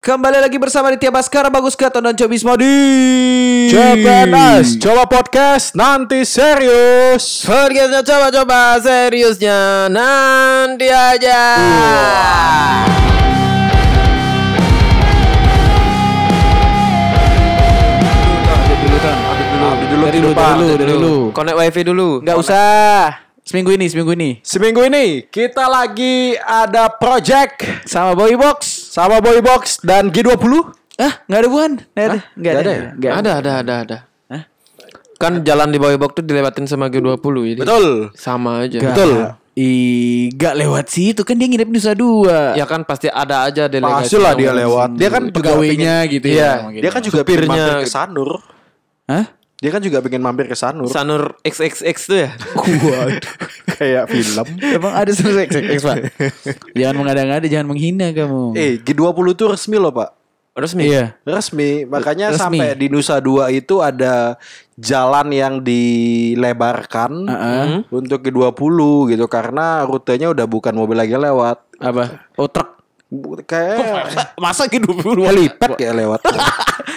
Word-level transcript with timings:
Kembali 0.00 0.40
lagi 0.40 0.56
bersama 0.56 0.88
Ditya 0.96 1.12
Baskara, 1.12 1.52
Bagus 1.52 1.76
Gaton 1.76 2.00
dan 2.00 2.16
Cobi 2.16 2.40
Smadi. 2.40 2.72
CPNS 3.68 4.80
Coba 4.80 5.04
podcast 5.04 5.76
nanti 5.76 6.24
serius 6.24 7.44
Podcastnya 7.44 8.00
coba-coba 8.00 8.80
seriusnya 8.80 9.92
nanti 9.92 10.88
aja. 10.88 11.44
Abdi 19.60 19.84
dulu 19.92 20.00
Dari 20.08 20.16
dulu, 20.16 20.32
dari 20.32 20.48
dulu, 20.56 20.68
dari 20.80 20.92
dulu. 20.96 21.14
Connect 21.36 21.56
wifi 21.60 21.82
dulu. 21.84 22.24
Enggak 22.24 22.36
usah. 22.40 23.29
Seminggu 23.50 23.74
ini, 23.74 23.90
seminggu 23.90 24.14
ini. 24.14 24.30
Seminggu 24.46 24.80
ini 24.86 25.26
kita 25.26 25.66
lagi 25.66 26.38
ada 26.38 26.86
project 26.86 27.66
Sama 27.82 28.14
Boy 28.14 28.38
Box. 28.38 28.62
sama 28.94 29.18
Boybox 29.18 29.82
dan 29.82 30.06
G20 30.14 30.70
Ah, 30.94 31.18
enggak 31.26 31.40
ada 31.42 31.48
buan. 31.50 31.72
Enggak 31.82 32.06
ada. 32.06 32.18
Enggak 32.38 32.38
Nggak 32.38 32.54
ada 32.54 32.70
ya? 32.70 32.82
Nggak 32.94 33.10
Ada, 33.10 33.30
ada, 33.34 33.50
ada, 33.58 33.74
ada. 33.82 33.98
Hah? 34.30 34.42
Kan 35.18 35.42
jalan 35.42 35.74
di 35.74 35.82
Boybok 35.82 36.14
tuh 36.14 36.22
dilewatin 36.22 36.70
sama 36.70 36.86
G20 36.94 37.34
jadi. 37.42 37.58
Betul 37.66 38.14
Sama 38.14 38.62
aja. 38.62 38.78
Nggak. 38.78 38.94
Betul. 38.94 39.10
Ih, 39.58 40.30
enggak 40.30 40.54
lewat 40.54 40.86
situ 40.86 41.20
kan 41.26 41.34
dia 41.34 41.50
nginep 41.50 41.66
di 41.66 41.74
Nusa 41.74 41.92
Dua. 41.98 42.54
Ya 42.54 42.70
kan 42.70 42.86
pasti 42.86 43.10
ada 43.10 43.50
aja 43.50 43.66
delegasi. 43.66 44.14
Pasti 44.14 44.16
lah 44.22 44.38
dia 44.38 44.54
lewat 44.54 44.94
Dia 44.94 45.10
kan 45.10 45.26
pegawainya 45.26 46.06
gitu 46.06 46.26
ya. 46.30 46.38
Iya 46.38 46.50
mungkin. 46.70 46.80
Dia 46.86 46.90
kan 46.94 47.02
juga 47.02 47.26
mampir 47.26 47.82
ke 47.82 47.90
Sanur 47.90 48.46
Hah? 49.10 49.39
Dia 49.60 49.68
kan 49.68 49.84
juga 49.84 50.00
pengen 50.00 50.24
mampir 50.24 50.48
ke 50.48 50.56
Sanur 50.56 50.88
Sanur 50.88 51.36
XXX 51.44 51.96
tuh 52.08 52.18
ya. 52.24 52.30
Waduh. 52.56 53.20
Kayak 53.76 54.04
film 54.08 54.46
Emang 54.56 54.92
ada 54.96 55.12
selesai 55.12 55.52
X, 55.52 55.84
Pak. 55.84 55.96
jangan 56.72 56.96
mengada-ngada, 56.96 57.44
jangan 57.44 57.68
menghina 57.68 58.08
kamu. 58.16 58.56
Eh 58.56 58.80
G20 58.80 59.26
tuh 59.36 59.46
resmi 59.52 59.76
loh 59.76 59.92
pak 59.92 60.16
Resmi. 60.50 60.90
Iya. 60.90 61.14
Resmi 61.22 61.84
Makanya 61.86 62.34
Resmi. 62.34 62.58
sampai 62.58 62.74
di 62.74 62.90
Nusa 62.90 63.22
Dua 63.22 63.52
itu 63.54 63.78
ada 63.84 64.34
Jalan 64.80 65.28
yang 65.30 65.60
dilebarkan 65.62 67.28
Heeh. 67.28 67.64
Untuk 67.92 68.24
G20 68.24 69.12
gitu 69.14 69.24
Karena 69.28 69.84
rutenya 69.86 70.32
udah 70.32 70.48
bukan 70.48 70.72
mobil 70.74 70.96
lagi 70.98 71.14
lewat 71.14 71.60
Apa? 71.78 72.26
Oh, 72.40 72.48
truk. 72.48 72.79
Kayak 73.42 74.14
Masa 74.38 74.70
gitu 74.70 74.86
dulu 74.86 75.26
helipad 75.26 75.74
kayak 75.74 75.94
lewat 75.98 76.20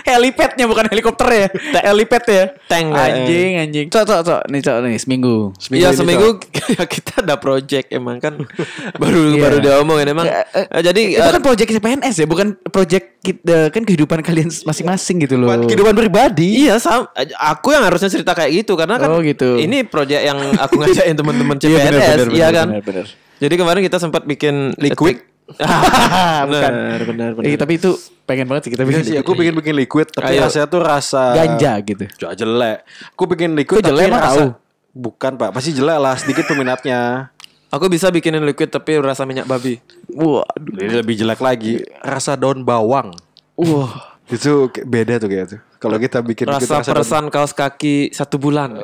Helipadnya 0.03 0.67
bukan 0.67 0.85
helikopter 0.91 1.27
ya. 1.31 1.47
Helipad 1.79 2.23
ya. 2.27 2.43
Tank 2.67 2.91
ya. 2.91 3.03
Anjing, 3.07 3.51
anjing. 3.55 3.85
Cok, 3.87 4.03
cok, 4.03 4.19
cok. 4.21 4.41
Nih, 4.51 4.59
cok, 4.59 4.75
nih 4.83 4.99
seminggu. 4.99 5.35
Iya 5.71 5.89
ini, 5.89 5.95
seminggu 5.95 6.27
ya 6.69 6.83
kita 6.93 7.23
ada 7.23 7.39
project 7.39 7.87
emang 7.89 8.19
kan 8.19 8.35
baru 9.01 9.31
Iya. 9.31 9.39
baru 9.39 9.57
diomongin 9.59 10.07
emang. 10.11 10.27
Eh, 10.27 10.43
eh, 10.53 10.65
Eh, 10.69 10.81
jadi 10.83 11.01
Itu 11.15 11.23
eh, 11.23 11.31
kan 11.31 11.41
project 11.41 11.69
PNS 11.73 12.15
ya, 12.19 12.27
bukan 12.27 12.47
project 12.67 13.05
kita, 13.21 13.71
kan 13.71 13.81
kehidupan 13.81 14.19
kalian 14.21 14.51
masing-masing 14.51 15.23
gitu 15.23 15.39
loh. 15.39 15.47
Buat 15.47 15.71
kehidupan 15.71 15.95
pribadi 15.95 16.67
Iya, 16.67 16.77
sam 16.77 17.07
aku 17.39 17.71
yang 17.71 17.87
harusnya 17.87 18.11
cerita 18.11 18.35
kayak 18.35 18.51
gitu 18.59 18.75
karena 18.75 18.99
kan 18.99 19.07
Oh, 19.07 19.23
gitu. 19.23 19.55
ini 19.55 19.87
project 19.87 20.19
yang 20.19 20.35
aku 20.59 20.83
ngajakin 20.83 21.15
teman-teman 21.15 21.55
Iya, 21.57 21.79
CPNS, 21.79 22.03
iya 22.29 22.47
benar, 22.51 22.51
kan. 22.51 22.67
benar, 22.69 22.83
benar. 22.83 23.05
Jadi 23.39 23.53
kemarin 23.55 23.81
kita 23.81 23.97
sempat 23.97 24.23
bikin 24.23 24.75
Liquid. 24.75 25.31
bukan. 26.47 26.71
benar, 26.71 26.99
benar, 27.03 27.29
benar. 27.35 27.47
Eh, 27.47 27.59
tapi 27.59 27.75
itu 27.77 27.91
pengen 28.23 28.47
banget 28.47 28.69
sih 28.69 28.71
kita 28.71 28.83
Iya 28.83 28.89
bikin 28.89 29.03
sih, 29.03 29.15
aku 29.19 29.31
bikin 29.35 29.53
bikin 29.59 29.75
liquid 29.75 30.07
tapi 30.09 30.39
Ayo. 30.39 30.47
rasanya 30.47 30.67
tuh 30.71 30.81
rasa 30.81 31.35
ganja 31.35 31.73
gitu. 31.83 32.05
Cok, 32.23 32.31
jelek. 32.39 32.77
Aku 33.15 33.23
bikin 33.27 33.49
liquid 33.53 33.83
Kok 33.83 33.87
jelek, 33.91 34.07
tapi 34.07 34.15
rasa 34.15 34.27
tahu? 34.31 34.47
bukan 34.93 35.31
pak, 35.35 35.49
pasti 35.51 35.71
jelek 35.75 35.99
lah 35.99 36.15
sedikit 36.15 36.45
peminatnya. 36.47 37.29
Aku 37.73 37.89
bisa 37.89 38.13
bikinin 38.13 38.45
liquid 38.45 38.69
tapi 38.69 39.01
rasa 39.01 39.25
minyak 39.25 39.49
babi. 39.49 39.81
Waduh. 40.13 40.77
Ini 40.77 41.01
lebih 41.01 41.17
jelek 41.17 41.41
lagi, 41.41 41.81
rasa 42.05 42.37
daun 42.37 42.61
bawang. 42.61 43.11
Wah. 43.57 44.13
Itu 44.29 44.69
beda 44.85 45.19
tuh 45.19 45.27
kayak 45.27 45.45
tuh. 45.57 45.61
Kalau 45.83 45.99
kita 45.99 46.23
bikin 46.23 46.47
Rasa 46.47 46.79
peresan 46.79 47.27
kaos 47.27 47.51
kaki 47.51 48.15
satu 48.15 48.39
bulan. 48.39 48.79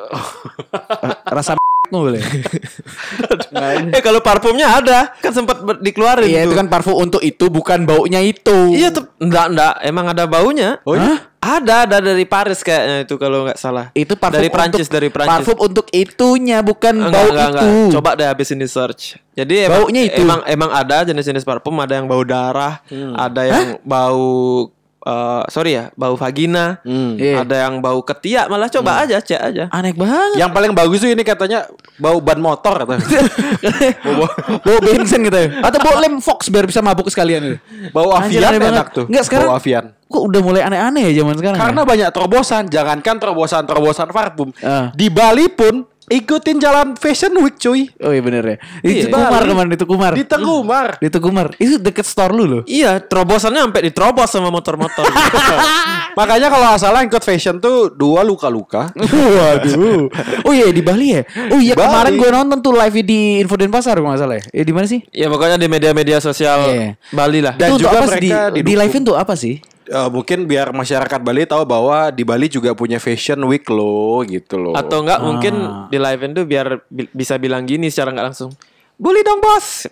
Rasa 1.34 1.56
boleh. 1.90 2.22
eh 3.96 4.02
kalau 4.04 4.22
parfumnya 4.22 4.78
ada, 4.78 5.10
kan 5.18 5.34
sempat 5.34 5.58
dikeluarin 5.82 6.30
Iya 6.30 6.46
tuh. 6.46 6.52
itu 6.52 6.54
kan 6.54 6.66
parfum 6.70 6.94
untuk 6.94 7.18
itu 7.18 7.50
bukan 7.50 7.82
baunya 7.82 8.22
itu. 8.22 8.70
Iya 8.70 8.94
tuh, 8.94 9.10
enggak 9.18 9.50
enggak, 9.50 9.74
emang 9.82 10.06
ada 10.06 10.24
baunya. 10.30 10.78
Oh, 10.86 10.94
iya? 10.94 11.18
Hah? 11.18 11.18
Ada, 11.40 11.88
ada 11.88 11.96
dari 12.04 12.28
Paris 12.28 12.60
kayaknya 12.60 13.08
itu 13.08 13.16
kalau 13.16 13.48
nggak 13.48 13.56
salah. 13.56 13.88
Itu 13.96 14.12
parfum 14.14 14.38
dari 14.38 14.52
Prancis, 14.52 14.86
untuk, 14.86 14.94
dari 15.00 15.08
Prancis. 15.08 15.32
Parfum 15.32 15.58
untuk 15.58 15.86
itunya 15.90 16.60
bukan 16.60 16.94
Enggak, 17.00 17.10
bau 17.16 17.26
enggak, 17.32 17.48
itu. 17.48 17.64
enggak. 17.64 17.92
Coba 17.96 18.10
deh 18.12 18.26
habis 18.28 18.48
ini 18.52 18.66
search. 18.68 19.02
Jadi 19.34 19.54
emang, 19.64 19.88
Baunya 19.88 20.02
itu. 20.04 20.20
emang 20.20 20.40
emang 20.44 20.70
ada 20.70 21.02
jenis-jenis 21.08 21.42
parfum, 21.48 21.74
ada 21.80 21.96
yang 21.96 22.04
bau 22.06 22.20
darah, 22.28 22.84
ada 23.16 23.42
yang 23.48 23.66
bau 23.82 24.68
eh, 25.00 25.42
sorry 25.48 25.76
ya, 25.76 25.84
bau 25.96 26.14
vagina, 26.14 26.78
Hmm. 26.84 27.16
Iya. 27.16 27.44
ada 27.44 27.56
yang 27.68 27.80
bau 27.80 28.00
ketiak 28.00 28.46
malah 28.46 28.68
coba 28.68 29.04
aja, 29.04 29.16
cek 29.20 29.40
aja. 29.40 29.64
Aneh 29.72 29.96
banget. 29.96 30.36
Yang 30.36 30.50
paling 30.52 30.72
bagus 30.72 30.98
tuh 31.00 31.10
ini 31.10 31.24
katanya 31.24 31.64
bau 31.96 32.20
ban 32.20 32.36
motor 32.36 32.84
kata. 32.84 32.96
bau 34.64 34.78
bensin 34.80 35.20
gitu 35.24 35.38
ya. 35.38 35.48
Atau 35.64 35.78
bau 35.80 35.96
lem 36.00 36.20
Fox 36.20 36.48
biar 36.48 36.64
bisa 36.68 36.80
mabuk 36.80 37.08
sekalian 37.08 37.40
gitu. 37.44 37.58
bau 37.90 38.12
avian 38.12 38.44
aneh 38.44 38.60
banget. 38.60 38.76
enak 38.76 38.86
tuh. 38.92 39.04
Enggak 39.08 39.24
sekarang. 39.26 39.48
Bau 39.48 39.56
avian. 39.56 39.84
Kok 40.10 40.22
udah 40.26 40.40
mulai 40.42 40.62
aneh-aneh 40.66 41.02
ya 41.06 41.22
zaman 41.22 41.38
sekarang. 41.38 41.58
Karena 41.58 41.80
ya? 41.80 41.86
banyak 41.86 42.08
terobosan, 42.10 42.62
jangankan 42.66 43.16
terobosan-terobosan 43.22 44.08
parfum. 44.10 44.50
Ah. 44.58 44.90
Di 44.90 45.06
Bali 45.06 45.46
pun 45.46 45.86
ikutin 46.10 46.58
jalan 46.58 46.98
Fashion 46.98 47.30
Week 47.38 47.54
cuy. 47.54 47.86
Oh 48.02 48.10
iya 48.10 48.18
bener 48.20 48.42
ya. 48.44 48.56
Itu 48.82 49.06
Iya. 49.06 49.14
Kumar 49.14 49.42
kemarin 49.42 49.70
itu 49.70 49.86
Kumar. 49.86 50.12
Di 50.12 50.26
Tengumar. 50.26 50.86
Di 50.98 51.08
Kumar. 51.08 51.46
Itu 51.56 51.78
deket 51.78 52.02
store 52.04 52.34
lu 52.34 52.44
loh. 52.44 52.62
Iya, 52.66 52.98
terobosannya 52.98 53.62
sampai 53.62 53.82
diterobos 53.86 54.26
sama 54.26 54.50
motor-motor. 54.50 55.06
Makanya 56.18 56.50
kalau 56.50 56.66
nggak 56.66 56.82
salah 56.82 57.00
ikut 57.06 57.22
fashion 57.22 57.62
tuh 57.62 57.94
dua 57.94 58.26
luka-luka. 58.26 58.90
Waduh. 58.98 60.10
Oh 60.42 60.52
iya 60.52 60.66
di 60.68 60.82
Bali 60.82 61.14
ya. 61.14 61.22
Oh 61.54 61.62
iya 61.62 61.72
Bali. 61.72 61.86
kemarin 61.86 62.12
gue 62.18 62.30
nonton 62.32 62.58
tuh 62.58 62.72
live 62.74 62.98
di 63.00 63.20
Info 63.40 63.54
Denpasar 63.54 63.94
kalau 63.94 64.10
nggak 64.10 64.20
salah 64.20 64.36
ya. 64.36 64.44
Eh 64.50 64.64
di 64.66 64.74
mana 64.74 64.86
sih? 64.90 65.00
ya 65.10 65.30
pokoknya 65.30 65.56
di 65.56 65.68
media-media 65.70 66.18
sosial 66.18 66.58
Iya. 66.66 66.88
Bali 67.14 67.38
lah. 67.38 67.54
Dan 67.54 67.72
itu 67.72 67.86
juga 67.86 68.02
di, 68.02 68.08
mereka 68.08 68.40
di 68.50 68.60
didukung. 68.60 68.78
live 68.82 68.94
itu 68.98 69.12
apa 69.14 69.34
sih? 69.38 69.54
Eh, 69.90 70.06
mungkin 70.14 70.46
biar 70.46 70.70
masyarakat 70.70 71.18
Bali 71.18 71.42
tahu 71.50 71.66
bahwa 71.66 72.14
di 72.14 72.22
Bali 72.22 72.46
juga 72.46 72.70
punya 72.78 73.02
Fashion 73.02 73.42
Week 73.50 73.66
loh 73.66 74.22
gitu 74.22 74.54
loh. 74.54 74.78
Atau 74.78 75.02
enggak 75.02 75.18
mungkin 75.18 75.54
di 75.90 75.98
live 75.98 76.22
itu 76.30 76.42
biar 76.46 76.66
bi- 76.86 77.10
bisa 77.10 77.34
bilang 77.42 77.66
gini 77.66 77.90
secara 77.90 78.14
nggak 78.14 78.26
langsung. 78.30 78.54
Bully 78.94 79.26
dong 79.26 79.42
bos. 79.42 79.90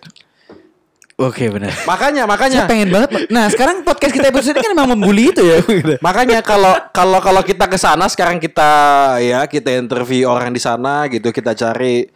Oke 1.19 1.51
benar. 1.51 1.75
makanya 1.83 2.23
Saya 2.23 2.31
makanya 2.31 2.59
pengen 2.63 2.95
banget. 2.95 3.27
Nah 3.27 3.51
sekarang 3.51 3.83
podcast 3.83 4.15
kita 4.15 4.31
episode 4.31 4.55
ini 4.55 4.63
kan 4.63 4.71
emang 4.71 4.87
membuli 4.95 5.35
itu 5.35 5.43
ya. 5.43 5.59
makanya 6.07 6.39
kalau 6.47 6.79
kalau 6.95 7.19
kalau 7.19 7.43
kita 7.43 7.67
ke 7.67 7.75
sana 7.75 8.07
sekarang 8.07 8.39
kita 8.39 8.71
ya 9.19 9.43
kita 9.51 9.83
interview 9.83 10.31
orang 10.31 10.55
di 10.55 10.63
sana 10.63 11.11
gitu 11.11 11.35
kita 11.35 11.51
cari 11.59 12.07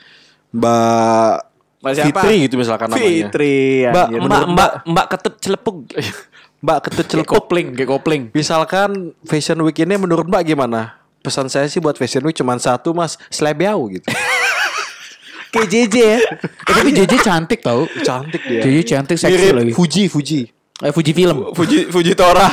Mbak 0.56 1.32
Mbak 1.84 1.92
siapa? 2.00 2.08
Fitri 2.16 2.36
gitu 2.48 2.56
misalkan 2.56 2.88
namanya. 2.88 3.04
Fitri. 3.04 3.84
Mbak, 3.92 4.06
anjir. 4.08 4.20
mbak, 4.24 4.42
mbak, 4.56 4.72
mbak 4.88 5.06
ketut 5.12 5.36
celepuk. 5.44 5.76
Mbak 6.64 6.80
ketut 6.88 7.28
kopling, 7.28 7.76
kayak 7.76 7.92
kopling. 7.92 8.24
Misalkan 8.32 9.12
Fashion 9.28 9.60
Week 9.68 9.76
ini 9.84 10.00
menurut 10.00 10.24
Mbak 10.24 10.56
gimana? 10.56 10.96
Pesan 11.20 11.52
saya 11.52 11.68
sih 11.68 11.84
buat 11.84 12.00
Fashion 12.00 12.24
Week 12.24 12.36
cuma 12.36 12.56
satu 12.56 12.96
mas 12.96 13.20
Slebeau 13.28 13.92
gitu 13.92 14.08
Kayak 15.54 15.68
JJ 15.70 15.96
ya. 15.96 16.18
Eh, 16.18 16.20
tapi 16.66 16.90
JJ 16.96 17.14
cantik 17.22 17.60
tau. 17.62 17.86
Cantik 18.02 18.42
dia 18.42 18.64
JJ 18.64 18.80
cantik 18.90 19.18
seksi 19.20 19.36
Mirip 19.38 19.54
lagi. 19.54 19.74
Fuji 19.76 20.04
Fuji 20.08 20.42
Eh, 20.82 20.90
Fuji 20.90 21.14
film. 21.14 21.54
Fuji, 21.54 21.86
Fuji 21.94 22.18
Tora. 22.18 22.50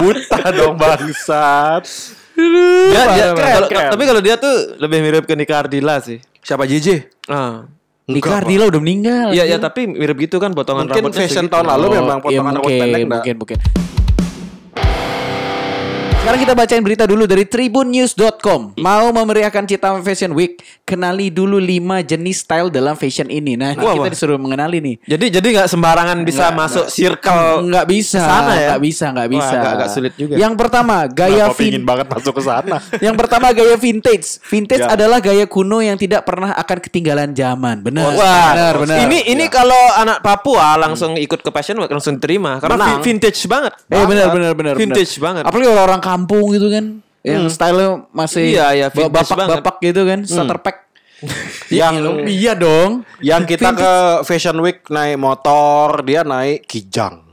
Buta 0.00 0.42
dong 0.54 0.74
bangsat 0.80 1.84
dia, 2.36 3.02
dia, 3.16 3.26
Keren, 3.32 3.90
tapi 3.96 4.04
kalau 4.04 4.20
dia 4.20 4.36
tuh 4.36 4.76
lebih 4.76 4.98
mirip 5.00 5.24
ke 5.24 5.32
Nika 5.32 5.64
Ardila 5.64 5.96
sih. 6.04 6.20
Siapa 6.44 6.68
JJ? 6.68 7.08
Ah. 7.32 7.64
Nika 8.06 8.38
Ardila 8.38 8.70
udah 8.70 8.78
meninggal. 8.78 9.34
Iya, 9.34 9.50
ya 9.50 9.56
tapi 9.58 9.90
mirip 9.90 10.14
gitu 10.22 10.38
kan 10.38 10.54
potongan 10.54 10.86
Mungkin 10.86 11.10
rambutnya 11.10 11.26
fashion 11.26 11.42
segitu. 11.42 11.54
tahun 11.58 11.66
lalu 11.74 11.84
Oh, 11.84 11.90
memang 11.90 12.18
iya, 12.18 12.22
potongan 12.22 12.52
rambut 12.54 12.62
mungkin, 12.62 12.80
pendek 12.80 13.00
enggak? 13.02 13.10
mungkin, 13.10 13.34
mungkin. 13.34 13.58
Sekarang 16.26 16.42
kita 16.42 16.58
bacain 16.58 16.82
berita 16.82 17.06
dulu 17.06 17.22
dari 17.22 17.46
tribunnews.com. 17.46 18.74
Mau 18.82 19.06
memeriahkan 19.14 19.62
Cita 19.62 19.94
Fashion 20.02 20.34
Week, 20.34 20.58
kenali 20.82 21.30
dulu 21.30 21.54
5 21.54 21.78
jenis 22.02 22.42
style 22.42 22.66
dalam 22.66 22.98
fashion 22.98 23.30
ini. 23.30 23.54
Nah, 23.54 23.78
Wah, 23.78 23.94
kita 23.94 24.02
wah. 24.02 24.10
disuruh 24.10 24.34
mengenali 24.34 24.82
nih. 24.82 24.94
Jadi 25.06 25.38
jadi 25.38 25.46
nggak 25.54 25.68
sembarangan 25.70 26.18
bisa 26.26 26.50
masuk 26.50 26.90
circle 26.90 27.70
Nggak 27.70 27.86
bisa, 27.86 28.26
sana 28.26 28.58
ya? 28.58 28.74
nggak 28.74 28.82
bisa, 28.82 29.04
nggak 29.14 29.22
Wah, 29.22 29.34
bisa. 29.38 29.54
agak- 29.54 29.74
agak 29.78 29.88
sulit 29.94 30.12
juga. 30.18 30.34
Yang 30.34 30.54
pertama, 30.58 30.96
gaya 31.06 31.46
vin 31.46 31.58
pingin 31.62 31.84
banget 31.86 32.06
masuk 32.10 32.32
ke 32.34 32.42
sana 32.42 32.76
Yang 33.06 33.16
pertama 33.22 33.46
gaya 33.54 33.76
vintage. 33.78 34.26
Vintage 34.42 34.82
Ya. 34.82 34.98
adalah 34.98 35.22
gaya 35.22 35.46
kuno 35.46 35.78
yang 35.78 35.94
tidak 35.94 36.26
pernah 36.26 36.58
akan 36.58 36.78
ketinggalan 36.82 37.38
zaman. 37.38 37.86
Benar. 37.86 38.02
Wah, 38.18 38.50
benar, 38.50 38.74
benar. 38.82 38.96
ini 39.06 39.30
ini 39.30 39.46
kalau 39.46 39.78
anak 39.94 40.26
Papua 40.26 40.74
langsung 40.74 41.14
ikut 41.14 41.38
ke 41.38 41.54
Fashion 41.54 41.78
Week 41.78 41.86
langsung 41.86 42.18
terima 42.18 42.58
karena 42.58 42.74
Menang. 42.74 42.98
vi- 42.98 43.14
vintage 43.14 43.46
banget. 43.46 43.78
Eh 43.86 44.02
benar 44.02 44.34
benar 44.34 44.52
benar. 44.58 44.74
Vintage 44.74 45.14
benar. 45.14 45.22
banget. 45.22 45.42
Apalagi 45.46 45.70
orang-orang 45.70 46.02
kampung 46.16 46.56
gitu 46.56 46.72
kan. 46.72 47.04
Yang 47.26 47.58
style 47.58 48.06
masih 48.14 48.54
Iya, 48.54 48.66
iya, 48.72 48.86
bapak-bapak 48.88 49.76
gitu 49.82 50.06
kan, 50.06 50.22
starter 50.24 50.58
pack. 50.62 50.76
Yang 51.72 52.22
Iya 52.28 52.52
dong. 52.54 53.04
Yang 53.24 53.56
kita 53.56 53.72
ke 53.72 53.92
Fashion 54.28 54.60
Week 54.60 54.84
naik 54.92 55.16
motor 55.16 56.04
Dia 56.04 56.20
naik 56.28 56.68
kijang 56.68 57.26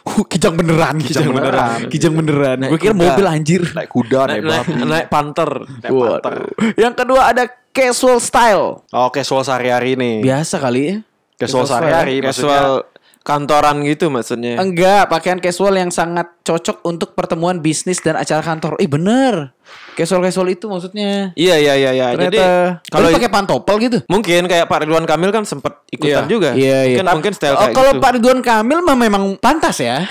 Uh, 0.00 0.24
kijang 0.24 0.56
beneran, 0.56 0.96
kijang, 0.96 1.28
beneran. 1.28 1.80
Kijang 1.92 2.14
beneran. 2.16 2.58
Gue 2.72 2.80
kira 2.80 2.96
kuda. 2.96 3.04
mobil 3.04 3.26
anjir. 3.28 3.62
Naik 3.68 3.90
kuda, 3.92 4.20
naik, 4.32 4.40
naik 4.40 4.48
naik, 4.48 4.64
babi. 4.64 4.88
naik 4.88 5.06
panther. 5.12 5.50
Waduh. 5.92 6.48
Yang 6.72 6.94
kedua 7.04 7.20
ada 7.28 7.44
casual 7.68 8.16
style. 8.16 8.80
Oh, 8.90 9.08
casual 9.12 9.44
sehari-hari 9.44 10.00
nih. 10.00 10.24
Biasa 10.24 10.56
kali 10.56 10.80
ya. 10.80 10.96
Casual 11.36 11.64
sehari-hari 11.68 12.24
maksudnya. 12.24 12.32
Casual 12.32 12.72
kantoran 13.20 13.84
gitu 13.84 14.08
maksudnya. 14.08 14.56
Enggak, 14.56 15.06
pakaian 15.06 15.36
casual 15.36 15.76
yang 15.76 15.88
sangat 15.88 16.32
cocok 16.40 16.80
untuk 16.82 17.12
pertemuan 17.12 17.58
bisnis 17.58 18.00
dan 18.00 18.16
acara 18.16 18.40
kantor. 18.40 18.80
Ih 18.80 18.88
bener. 18.88 19.52
Casual-casual 19.92 20.50
itu 20.50 20.66
maksudnya. 20.66 21.30
Iya 21.34 21.56
iya 21.56 21.74
iya 21.76 21.90
iya. 21.92 22.06
Jadi 22.16 22.36
Ternyata 22.36 22.80
kalau 22.88 23.06
kalau 23.06 23.16
pakai 23.16 23.30
pantopel 23.30 23.76
gitu. 23.78 23.98
mungkin 24.06 24.42
kayak 24.44 24.66
Pak 24.66 24.78
Ridwan 24.82 25.04
Kamil 25.04 25.30
kan 25.30 25.44
sempat 25.44 25.84
ikutan 25.88 26.24
Iya. 26.24 26.30
juga. 26.30 26.50
Iya, 26.56 26.78
iya. 26.88 26.98
Mungkin, 26.98 27.06
mungkin 27.14 27.32
style 27.34 27.54
Oh, 27.54 27.60
kayak 27.62 27.76
kalau 27.76 27.92
gitu. 27.92 28.00
Pak 28.00 28.10
Ridwan 28.16 28.40
Kamil 28.40 28.78
mah 28.80 28.96
memang 28.96 29.22
pantas 29.36 29.76
ya. 29.78 30.08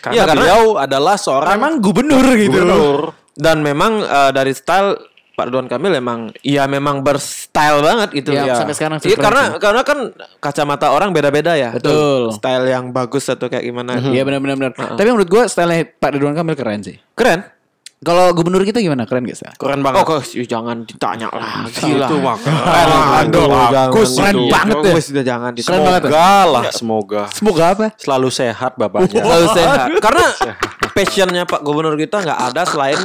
Karena 0.00 0.14
Iya, 0.14 0.22
karena- 0.22 0.34
beliau 0.38 0.62
adalah 0.78 1.16
seorang 1.18 1.50
Memang 1.52 1.72
gubernur 1.82 2.24
gitu. 2.32 2.52
gubernur. 2.54 3.00
Dan 3.34 3.60
memang 3.60 4.00
eh, 4.00 4.30
dari 4.30 4.54
style 4.54 4.94
Pak 5.36 5.52
Ridwan 5.52 5.68
Kamil 5.68 5.92
emang 5.94 6.32
iya 6.40 6.64
memang 6.64 7.04
berstyle 7.04 7.84
banget 7.84 8.08
gitu. 8.16 8.32
Iya, 8.32 8.42
Iya. 8.42 8.54
sampai 8.56 8.72
sekarang 8.72 8.96
Iya 8.98 9.12
keren 9.12 9.20
karena 9.20 9.42
sih. 9.44 9.60
karena 9.60 9.82
kan 9.84 9.98
kacamata 10.40 10.86
orang 10.88 11.12
beda-beda 11.12 11.52
ya. 11.52 11.76
Betul. 11.76 12.32
Style 12.32 12.64
yang 12.64 12.88
bagus 12.88 13.28
atau 13.28 13.44
kayak 13.46 13.60
gimana. 13.62 14.00
Iya 14.00 14.24
benar-benar. 14.24 14.56
benar. 14.56 14.96
Tapi 14.96 15.04
menurut 15.06 15.28
gue 15.28 15.42
style 15.44 15.92
Pak 15.92 16.16
Ridwan 16.16 16.32
Kamil 16.32 16.56
keren 16.56 16.80
sih. 16.80 16.96
Keren. 17.12 17.52
Kalau 17.96 18.28
gubernur 18.32 18.60
kita 18.60 18.80
gimana? 18.80 19.08
Keren 19.08 19.24
gak 19.24 19.36
sih? 19.36 19.48
Keren 19.56 19.80
banget. 19.80 20.04
Oh, 20.04 20.20
kok 20.20 20.20
jangan 20.44 20.84
ditanya 20.84 21.32
lah. 21.32 21.64
Gila. 21.64 22.06
Itu 22.06 22.16
mah 22.20 22.36
keren. 22.36 22.60
Aduh, 22.60 23.00
Aduh, 23.16 23.46
bagus. 23.72 24.10
jangan 24.12 24.32
Keren 24.36 24.36
gitu. 24.36 24.52
banget 24.52 24.76
ya. 24.76 24.92
Wes, 24.92 25.06
udah 25.08 25.24
jangan 25.24 25.50
ditanya. 25.52 25.68
Keren 25.72 25.80
banget 25.82 26.02
ya. 26.02 26.08
Semoga 26.08 26.28
lah, 26.44 26.64
semoga 26.70 27.22
Semoga 27.32 27.64
apa? 27.72 27.86
selalu 27.96 28.28
sehat 28.28 28.72
bapaknya. 28.76 29.20
Selalu 29.20 29.46
sehat. 29.50 29.78
Karena 30.04 30.26
passionnya 30.92 31.42
Pak 31.44 31.60
Gubernur 31.60 31.96
kita 31.96 32.20
nggak 32.20 32.40
ada 32.52 32.62
selain 32.64 33.00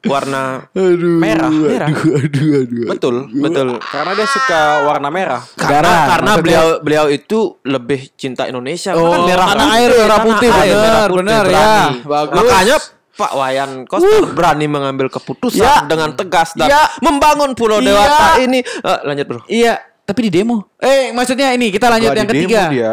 warna 0.00 0.70
Aduh. 0.70 1.18
Merah, 1.18 1.50
merah. 1.50 1.88
Aduh, 1.90 2.14
aduh, 2.16 2.48
aduh. 2.60 2.86
Betul, 2.86 3.14
Betul. 3.32 3.68
Karena 3.82 4.12
dia 4.14 4.28
suka 4.28 4.60
warna 4.84 5.08
merah. 5.08 5.42
karena 5.52 5.72
Darah, 5.74 6.00
karena 6.08 6.32
beliau 6.36 6.66
beliau 6.78 7.06
itu 7.06 7.38
lebih 7.62 8.14
cinta 8.14 8.46
Indonesia 8.46 8.94
Oh, 8.94 9.10
kan 9.10 9.20
merah 9.26 9.46
tanah 9.48 9.58
putih, 9.58 9.74
air, 9.74 9.90
merah 9.92 10.18
putih, 10.20 10.48
air, 10.48 10.58
bener, 10.68 10.78
merah 10.78 11.02
putih, 11.02 11.16
bener, 11.16 11.44
berani. 11.44 11.58
ya. 11.58 11.82
Bagus. 12.04 12.36
makanya 12.36 12.76
Pak 13.18 13.32
Wayan 13.34 13.70
Koster 13.84 14.22
berani 14.28 14.66
mengambil 14.66 15.06
keputusan 15.08 15.58
Ya. 15.58 15.82
dengan 15.82 16.14
tegas 16.14 16.54
dan 16.54 16.70
Ya. 16.70 16.86
membangun 17.00 17.50
Pulau 17.52 17.82
Iya. 17.82 17.90
Dewata 17.90 18.26
ini 18.38 18.58
Eh, 18.62 18.98
lanjut 19.02 19.26
bro 19.26 19.40
Iya, 19.44 19.74
tapi 20.04 20.20
di 20.22 20.30
demo. 20.32 20.70
Eh, 20.78 21.10
maksudnya 21.10 21.50
ini 21.50 21.68
kita 21.68 21.90
lanjut 21.90 22.08
Gak 22.08 22.16
yang 22.16 22.28
di 22.28 22.32
demo 22.32 22.46
ketiga. 22.46 22.62
dia. 22.70 22.92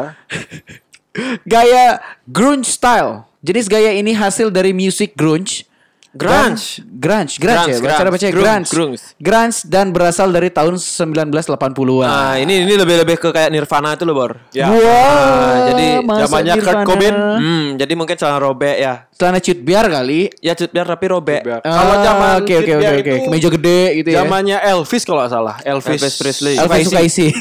Gaya 1.46 1.86
grunge 2.26 2.68
style. 2.68 3.24
Jenis 3.40 3.70
gaya 3.70 3.94
ini 3.94 4.12
hasil 4.12 4.50
dari 4.50 4.74
musik 4.74 5.14
grunge. 5.14 5.70
Grunge. 6.16 6.80
Dan- 6.80 6.96
grunge, 6.96 7.34
grunge, 7.36 7.68
ya. 7.68 7.78
Grunge, 7.78 7.92
Cara 7.94 8.08
baca 8.08 8.24
grunge, 8.24 8.34
grunge. 8.34 8.68
grunge. 8.72 9.02
Grunge 9.18 9.58
dan 9.66 9.92
berasal 9.92 10.28
dari 10.30 10.48
tahun 10.48 10.80
1980-an. 10.80 12.08
nah 12.08 12.34
ini 12.36 12.64
ini 12.64 12.74
lebih 12.74 12.96
lebih 12.98 13.16
ke 13.18 13.30
kayak 13.30 13.52
Nirvana 13.52 13.94
itu 13.94 14.04
loh 14.04 14.16
bor 14.16 14.32
Ya. 14.50 14.66
Wah, 14.66 14.80
Ah, 14.80 15.56
jadi 15.70 15.86
zamannya 16.02 16.54
Kurt. 16.58 16.78
Cobain. 16.84 17.16
hmm, 17.16 17.66
jadi 17.76 17.94
mungkin 17.94 18.16
celana 18.16 18.40
robek 18.40 18.76
ya 18.78 18.94
Celana 19.12 19.40
cut 19.40 19.60
biar 19.60 19.86
kali. 19.86 20.28
ya 20.40 20.52
cut 20.54 20.68
biar 20.70 20.84
tapi 20.86 21.06
robek. 21.08 21.40
Ah, 21.44 21.60
Kalau 21.62 21.96
zaman 22.02 22.28
oke 22.38 22.54
oke 22.54 22.72
oke 22.74 22.96
oke. 22.98 23.14
Kemeja 23.26 23.48
gede 23.50 23.80
gitu 23.98 24.10
ya. 24.10 24.18
Zamannya 24.18 24.58
Elvis 24.62 25.04
kalau 25.04 25.20
nggak 25.20 25.32
salah. 25.32 25.56
Elvis, 25.62 25.88
Elvis 25.94 26.16
Presley. 26.16 26.56
Elvis 26.56 26.84
suka 26.86 27.00
isi. 27.02 27.28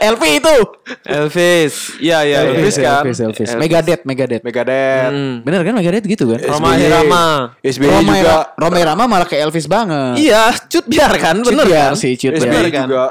Elvi 0.00 0.38
itu. 0.38 0.56
Elvis 1.02 1.74
iya 1.98 2.22
iya. 2.22 2.44
Elvis 2.44 2.76
kan? 2.76 3.02
Elvis, 3.02 3.18
Elvis. 3.18 3.48
Elvis. 3.48 3.58
Megadeth, 3.58 4.02
Megadeth. 4.04 4.42
Megadeth. 4.42 5.10
Hmm. 5.10 5.34
Bener 5.42 5.60
kan 5.62 5.74
Megadeth 5.74 6.04
gitu 6.04 6.24
kan? 6.28 6.38
Roma. 6.44 6.76
Irama. 6.76 7.17
SBY 7.60 7.86
Roma 7.86 8.12
juga. 8.12 8.20
Ira- 8.20 8.46
Roma 8.54 8.76
Irama 8.78 9.04
malah 9.06 9.26
kayak 9.26 9.42
Elvis 9.46 9.66
banget. 9.66 10.14
Iya, 10.18 10.42
cut 10.62 10.84
biar 10.84 11.12
kan, 11.14 11.36
Cut 11.38 11.46
bener 11.48 11.66
biar 11.66 11.90
kan? 11.90 11.92
sih, 11.94 12.12
cut 12.14 12.32
SBY 12.34 12.48
biar. 12.48 12.66
Kan? 12.70 12.86
juga. 12.86 13.06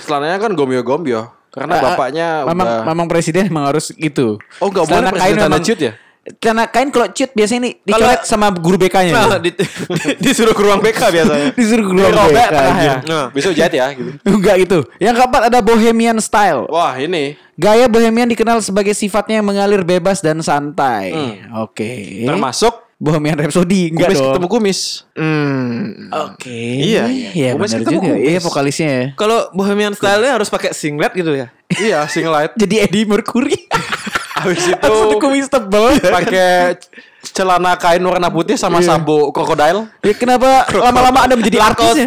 Selananya 0.00 0.38
kan 0.38 0.50
gombyo-gombyo. 0.52 1.20
Karena 1.48 1.78
ah, 1.78 1.82
bapaknya 1.86 2.26
memang 2.44 2.66
udah 2.66 2.82
memang 2.84 3.06
presiden 3.06 3.46
memang 3.46 3.70
harus 3.70 3.94
gitu. 3.94 4.42
Oh, 4.58 4.68
nggak 4.68 4.84
boleh 4.84 5.06
presiden 5.08 5.38
memang- 5.40 5.62
cut 5.62 5.80
ya? 5.80 5.92
Celana 6.40 6.64
kain 6.64 6.88
kalau 6.88 7.04
cut 7.06 7.30
biasanya 7.30 7.68
nih 7.68 7.72
dicoret 7.84 8.24
sama 8.24 8.48
guru 8.48 8.80
BK-nya. 8.80 9.12
Nah, 9.12 9.36
di- 9.36 9.52
disuruh 10.24 10.56
ke 10.56 10.62
ruang 10.64 10.80
BK 10.80 10.96
biasanya. 11.12 11.52
Disuruh 11.60 11.84
ke 11.84 11.92
ruang 11.92 12.10
BK. 12.10 12.48
tengahnya. 12.48 12.80
aja. 12.80 12.94
Nah. 13.04 13.26
Besok 13.28 13.52
jahit 13.52 13.76
ya 13.76 13.92
gitu. 13.92 14.08
Enggak 14.32 14.56
itu. 14.56 14.78
Yang 14.96 15.14
keempat 15.20 15.42
ada 15.52 15.58
bohemian 15.60 16.16
style. 16.18 16.64
Wah, 16.66 16.96
ini 16.96 17.36
Gaya 17.54 17.86
bohemian 17.86 18.26
dikenal 18.26 18.64
sebagai 18.64 18.96
sifatnya 18.96 19.38
yang 19.38 19.46
mengalir 19.46 19.84
bebas 19.84 20.18
dan 20.18 20.40
santai. 20.40 21.12
Oke. 21.60 22.24
termasuk 22.24 22.83
Bohemian 22.96 23.36
Rhapsody 23.36 23.90
enggak 23.90 24.06
kumis 24.06 24.16
dong. 24.16 24.28
ketemu 24.30 24.48
kumis. 24.48 24.78
Hmm. 25.12 26.08
Oke. 26.10 26.60
Iya, 26.80 27.04
Iya, 27.32 27.48
Kumis 27.52 27.68
benar 27.68 27.80
ketemu 27.82 27.92
juga. 27.92 28.06
kumis. 28.08 28.24
Iya, 28.24 28.38
vokalisnya 28.40 28.88
ya. 28.88 29.06
Kalau 29.14 29.38
bohemian 29.50 29.92
style-nya 29.92 30.32
harus 30.32 30.48
pakai 30.48 30.70
singlet 30.70 31.12
gitu 31.12 31.30
ya. 31.30 31.46
iya, 31.84 32.06
singlet. 32.06 32.54
Jadi 32.54 32.74
Eddie 32.80 33.04
Mercury. 33.04 33.58
Habis 34.34 34.66
itu 34.66 34.76
Harus 34.76 35.00
ada 35.00 35.16
kumis 35.16 35.46
tebal. 35.48 35.94
pakai 36.16 36.76
celana 37.24 37.74
kain 37.74 38.00
warna 38.00 38.28
putih 38.28 38.54
sama 38.54 38.78
Iya. 38.78 38.94
sabuk 38.94 39.30
krokodil. 39.30 39.88
Ya 39.98 40.12
kenapa 40.12 40.68
lama-lama 40.70 41.18
Anda 41.20 41.34
menjadi 41.34 41.58
artisnya? 41.62 42.06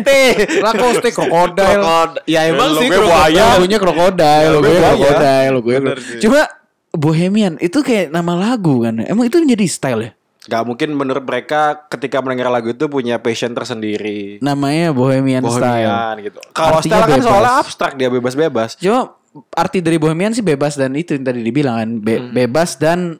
Lacoste 0.61 1.09
krokodil. 1.09 1.65
Krokod- 1.77 2.21
Ya 2.25 2.45
emang 2.45 2.69
Ya, 2.69 2.79
sih 2.79 2.87
krokodil. 2.87 3.07
buaya. 3.07 3.43
Logonya 3.53 3.77
krokodil, 3.77 4.47
logonya 4.51 4.79
krokodil, 4.85 5.49
logonya 5.51 5.79
Bener 5.81 5.97
krokodil. 5.97 6.21
Cuma 6.21 6.41
Bohemian 6.89 7.53
itu 7.57 7.77
kayak 7.77 8.09
nama 8.09 8.33
lagu 8.33 8.81
kan. 8.81 8.97
Emang 9.01 9.25
itu 9.25 9.37
menjadi 9.37 9.65
style 9.65 10.01
ya? 10.01 10.11
Gak 10.47 10.63
mungkin 10.63 10.95
menurut 10.95 11.27
mereka 11.27 11.75
ketika 11.91 12.23
mendengar 12.23 12.47
lagu 12.47 12.71
itu 12.71 12.87
punya 12.87 13.19
passion 13.19 13.51
tersendiri. 13.51 14.39
Namanya 14.39 14.95
Bohemian, 14.95 15.43
style. 15.43 15.59
Bohemian 15.59 16.15
gitu. 16.23 16.39
Kalau 16.55 16.79
style 16.79 17.03
kan 17.03 17.19
bebas. 17.19 17.27
soalnya 17.27 17.53
abstrak 17.59 17.91
dia 17.99 18.07
bebas-bebas. 18.07 18.79
Cuma 18.79 19.11
arti 19.51 19.83
dari 19.83 19.99
Bohemian 19.99 20.31
sih 20.31 20.41
bebas 20.41 20.79
dan 20.79 20.95
itu 20.95 21.19
yang 21.19 21.27
tadi 21.27 21.43
dibilang 21.43 21.75
kan 21.83 21.89
Be- 21.99 22.23
bebas 22.31 22.79
dan 22.79 23.19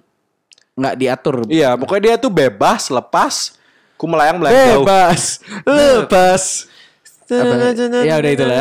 nggak 0.77 0.95
diatur. 0.95 1.35
Iya, 1.51 1.75
pokoknya 1.75 2.01
dia 2.01 2.15
tuh 2.15 2.31
bebas, 2.31 2.87
lepas, 2.87 3.59
ku 3.99 4.05
melayang 4.07 4.39
melayang 4.39 4.79
jauh. 4.79 4.85
Bebas, 4.85 5.21
lepas. 5.67 6.43
Apa? 7.27 7.75
Ya 8.07 8.15
udah 8.23 8.31
itulah. 8.31 8.55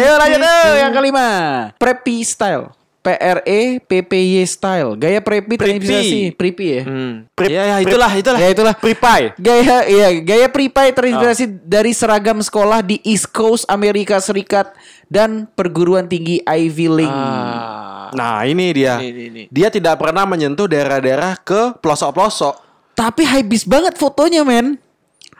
Ya 0.00 0.12
lanjut 0.16 0.40
tuh 0.40 0.72
yang 0.80 0.92
kelima. 0.96 1.28
Preppy 1.76 2.24
style. 2.24 2.72
P 3.06 3.14
R 3.14 3.38
E 3.46 3.78
P 3.78 4.02
P 4.02 4.12
Y 4.18 4.42
style. 4.42 4.98
Gaya 4.98 5.22
preppy 5.22 5.54
terinspirasi 5.54 6.34
preppy 6.34 6.66
ya. 6.66 6.82
Hmm. 6.82 7.14
Prip- 7.38 7.54
ya, 7.54 7.62
ya 7.70 7.76
itulah, 7.86 8.10
itulah. 8.10 8.38
Ya 8.42 8.48
itulah. 8.50 8.74
Pripai. 8.74 9.30
Gaya 9.38 9.86
iya, 9.86 10.08
gaya 10.18 10.50
preppy 10.50 10.90
terinspirasi 10.90 11.62
dari 11.62 11.94
seragam 11.94 12.42
sekolah 12.42 12.82
di 12.82 12.98
East 13.06 13.30
Coast 13.30 13.62
Amerika 13.70 14.18
Serikat 14.18 14.74
dan 15.06 15.46
perguruan 15.54 16.10
tinggi 16.10 16.42
Ivy 16.42 16.86
League. 16.90 17.14
Ah. 17.14 18.10
Nah, 18.10 18.42
ini 18.42 18.74
dia. 18.74 18.98
Ini, 18.98 19.06
ini, 19.06 19.22
ini. 19.30 19.42
Dia 19.54 19.70
tidak 19.70 20.02
pernah 20.02 20.26
menyentuh 20.26 20.66
daerah-daerah 20.66 21.38
ke 21.46 21.78
pelosok-pelosok. 21.78 22.54
Tapi 22.98 23.22
habis 23.22 23.62
banget 23.62 23.94
fotonya, 23.94 24.42
men. 24.42 24.82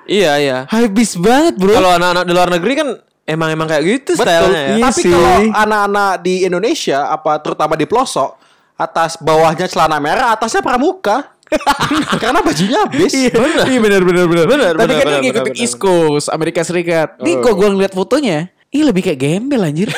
Iya, 0.07 0.38
iya. 0.38 0.59
Habis 0.71 1.19
banget, 1.19 1.59
Bro. 1.59 1.75
Kalau 1.75 1.90
anak-anak 1.99 2.25
di 2.31 2.33
luar 2.35 2.50
negeri 2.50 2.73
kan 2.79 2.88
emang 3.26 3.49
emang 3.52 3.66
kayak 3.66 3.83
gitu 3.85 4.14
Betul. 4.14 4.25
stylenya 4.25 4.62
ya. 4.62 4.71
Iya 4.78 4.85
Tapi 4.88 5.00
sih. 5.02 5.11
kalau 5.12 5.35
anak-anak 5.52 6.12
di 6.23 6.35
Indonesia 6.47 6.99
apa 7.11 7.33
terutama 7.42 7.75
di 7.75 7.85
pelosok, 7.85 8.30
atas 8.78 9.18
bawahnya 9.18 9.66
celana 9.66 9.99
merah, 9.99 10.33
atasnya 10.33 10.62
pramuka. 10.62 11.35
Karena 12.23 12.42
bajunya 12.42 12.78
habis. 12.83 13.14
Iya 13.14 13.30
benar. 13.38 13.64
Iya 13.71 13.78
benar 13.78 14.02
benar 14.02 14.25
benar. 14.26 14.47
Benar, 14.50 14.73
Tapi 14.75 14.83
benar, 14.90 14.99
kan 14.99 15.06
benar, 15.06 15.14
dia 15.14 15.25
ngikutin 15.30 15.54
benar, 15.54 15.62
East 15.62 15.76
Coast, 15.78 16.26
Amerika 16.30 16.61
Serikat. 16.66 17.09
Nih 17.23 17.38
kok 17.38 17.54
gua 17.54 17.68
ngeliat 17.71 17.95
fotonya, 17.95 18.50
ih 18.75 18.83
lebih 18.83 19.02
kayak 19.06 19.18
gembel 19.18 19.62
anjir. 19.62 19.90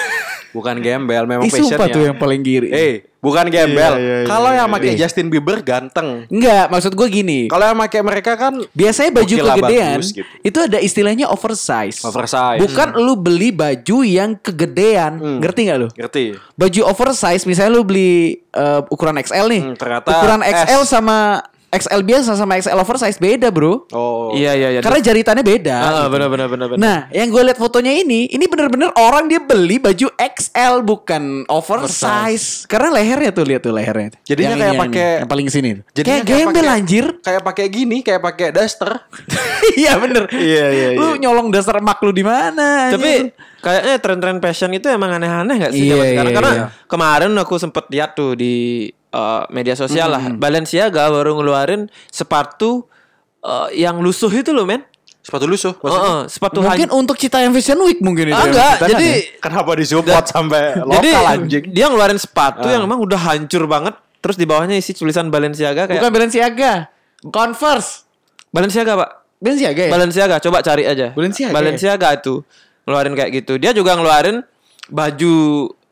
Bukan 0.52 0.80
gembel, 0.80 1.24
memang 1.28 1.44
Ih 1.44 1.52
passionnya. 1.52 1.92
tuh 1.92 2.02
yang 2.08 2.16
paling 2.16 2.40
kiri. 2.40 2.68
Eh, 2.72 2.94
bukan 3.18 3.46
gembel. 3.50 3.98
Iya, 3.98 4.02
iya, 4.02 4.16
iya, 4.22 4.26
Kalau 4.30 4.50
iya, 4.54 4.58
yang 4.62 4.68
pakai 4.70 4.92
iya. 4.94 5.00
Justin 5.04 5.26
Bieber 5.28 5.58
ganteng. 5.62 6.30
Enggak, 6.30 6.70
maksud 6.70 6.92
gue 6.94 7.08
gini. 7.10 7.40
Kalau 7.50 7.64
yang 7.66 7.78
pakai 7.78 8.00
mereka 8.06 8.32
kan 8.38 8.54
Biasanya 8.70 9.10
baju 9.10 9.34
kegedean 9.34 9.98
bagus 9.98 10.10
gitu. 10.14 10.30
itu 10.46 10.58
ada 10.58 10.78
istilahnya 10.78 11.26
oversize. 11.26 11.98
Oversize. 12.06 12.62
Bukan 12.62 12.88
lu 13.02 13.18
beli 13.18 13.50
baju 13.50 14.06
yang 14.06 14.38
kegedean. 14.38 15.18
Hmm. 15.18 15.38
Ngerti 15.42 15.60
nggak 15.66 15.78
lu? 15.78 15.88
ngerti. 15.98 16.24
Baju 16.54 16.80
oversize 16.86 17.42
misalnya 17.44 17.72
lu 17.74 17.82
beli 17.82 18.38
eh, 18.54 18.80
ukuran 18.94 19.18
XL 19.18 19.46
nih. 19.50 19.62
Hmm, 19.66 19.74
ternyata 19.74 20.08
ukuran 20.14 20.40
XL 20.46 20.82
S. 20.86 20.88
sama 20.88 21.42
XL 21.68 22.00
biasa 22.00 22.32
sama 22.32 22.56
XL 22.56 22.74
oversize 22.74 23.16
beda, 23.16 23.52
Bro. 23.52 23.84
Oh. 23.92 24.32
Iya, 24.32 24.56
iya, 24.56 24.68
iya. 24.72 24.80
Karena 24.80 25.04
jaritannya 25.04 25.44
beda. 25.44 25.76
Ah, 25.76 25.88
gitu. 26.00 26.16
benar 26.16 26.28
benar 26.28 26.46
benar 26.48 26.66
benar. 26.66 26.80
Nah, 26.80 26.98
yang 27.12 27.28
gue 27.28 27.42
lihat 27.44 27.58
fotonya 27.60 27.92
ini, 27.92 28.24
ini 28.26 28.44
bener-bener 28.44 28.88
orang 28.96 29.28
dia 29.28 29.36
beli 29.36 29.76
baju 29.76 30.08
XL 30.16 30.80
bukan 30.80 31.44
oversize. 31.46 32.64
Karena 32.64 32.96
lehernya 32.96 33.30
tuh 33.30 33.44
lihat 33.44 33.62
tuh 33.62 33.76
lehernya. 33.76 34.16
Jadinya 34.24 34.48
Yang 34.48 34.60
kayak 34.60 34.80
pakai- 34.80 35.18
yang 35.20 35.30
paling 35.30 35.48
sini. 35.48 35.70
Jadinya 35.92 36.20
kayak 36.20 36.28
gembel 36.48 36.66
anjir. 36.66 37.04
Kayak 37.20 37.42
pakai 37.44 37.66
gini, 37.68 37.96
kayak 38.00 38.22
pakai 38.22 38.48
daster. 38.50 38.90
Iya 39.68 40.00
bener. 40.00 40.24
Iya, 40.32 40.66
iya, 40.72 40.88
Lu 40.96 41.14
iya. 41.14 41.28
nyolong 41.28 41.52
dasar 41.52 41.76
emak 41.78 42.00
lu 42.00 42.08
di 42.10 42.24
mana? 42.24 42.88
Tapi 42.88 43.30
kayaknya 43.60 43.94
tren-tren 44.00 44.38
fashion 44.40 44.72
itu 44.72 44.88
emang 44.88 45.12
aneh-aneh 45.12 45.60
gak 45.60 45.72
sih 45.76 45.84
Iya, 45.84 45.92
zaman 45.92 46.06
sekarang? 46.08 46.24
iya, 46.24 46.36
Karena 46.40 46.52
iya. 46.56 46.66
kemarin 46.88 47.32
aku 47.36 47.54
sempet 47.60 47.84
lihat 47.92 48.16
tuh 48.16 48.32
di 48.32 48.88
eh, 49.12 49.42
media 49.52 49.74
sosial 49.78 50.12
lah. 50.12 50.22
Hmm. 50.22 50.36
Balenciaga 50.40 51.08
baru 51.12 51.38
ngeluarin 51.38 51.92
sepatu 52.08 52.86
eh, 53.44 53.80
yang 53.80 54.00
lusuh 54.00 54.30
itu 54.32 54.50
loh, 54.52 54.68
men. 54.68 54.84
Sepatu 55.28 55.44
lusuh. 55.44 55.76
Oh, 55.84 55.92
oh, 55.92 56.20
sepatu 56.24 56.64
Mungkin 56.64 56.88
untuk 56.88 57.20
Citayam 57.20 57.52
Fashion 57.52 57.76
Week 57.84 58.00
mungkin 58.00 58.32
itu. 58.32 58.32
Yang 58.32 58.48
enggak, 58.48 58.74
diceritakan 58.80 58.88
jadi 58.96 59.08
ya. 59.12 59.40
Kenapa 59.44 59.70
disupport 59.76 60.24
sampai 60.24 60.62
jadi 60.80 61.10
lokal 61.12 61.26
anjing? 61.28 61.64
dia 61.68 61.86
ngeluarin 61.92 62.16
sepatu 62.16 62.64
yang 62.64 62.88
emang 62.88 63.00
udah 63.04 63.20
hancur 63.20 63.68
banget. 63.68 63.92
Terus 64.24 64.40
di 64.40 64.48
bawahnya 64.48 64.80
isi 64.80 64.96
tulisan 64.96 65.28
Balenciaga 65.28 65.84
kayak 65.84 66.00
bukan 66.00 66.12
Balenciaga, 66.16 66.72
Converse. 67.28 68.08
Balenciaga, 68.48 68.92
Pak. 68.96 69.10
Balenciaga 69.38 69.82
ya? 69.84 69.90
Balenciaga, 69.92 70.36
coba 70.42 70.58
cari 70.64 70.82
aja. 70.88 71.14
Balenciaga 71.14 71.54
Balenciaga 71.54 72.08
itu 72.16 72.34
ngeluarin 72.88 73.14
kayak 73.14 73.30
gitu. 73.44 73.52
Dia 73.60 73.70
juga 73.76 73.94
ngeluarin 74.00 74.40
baju 74.88 75.36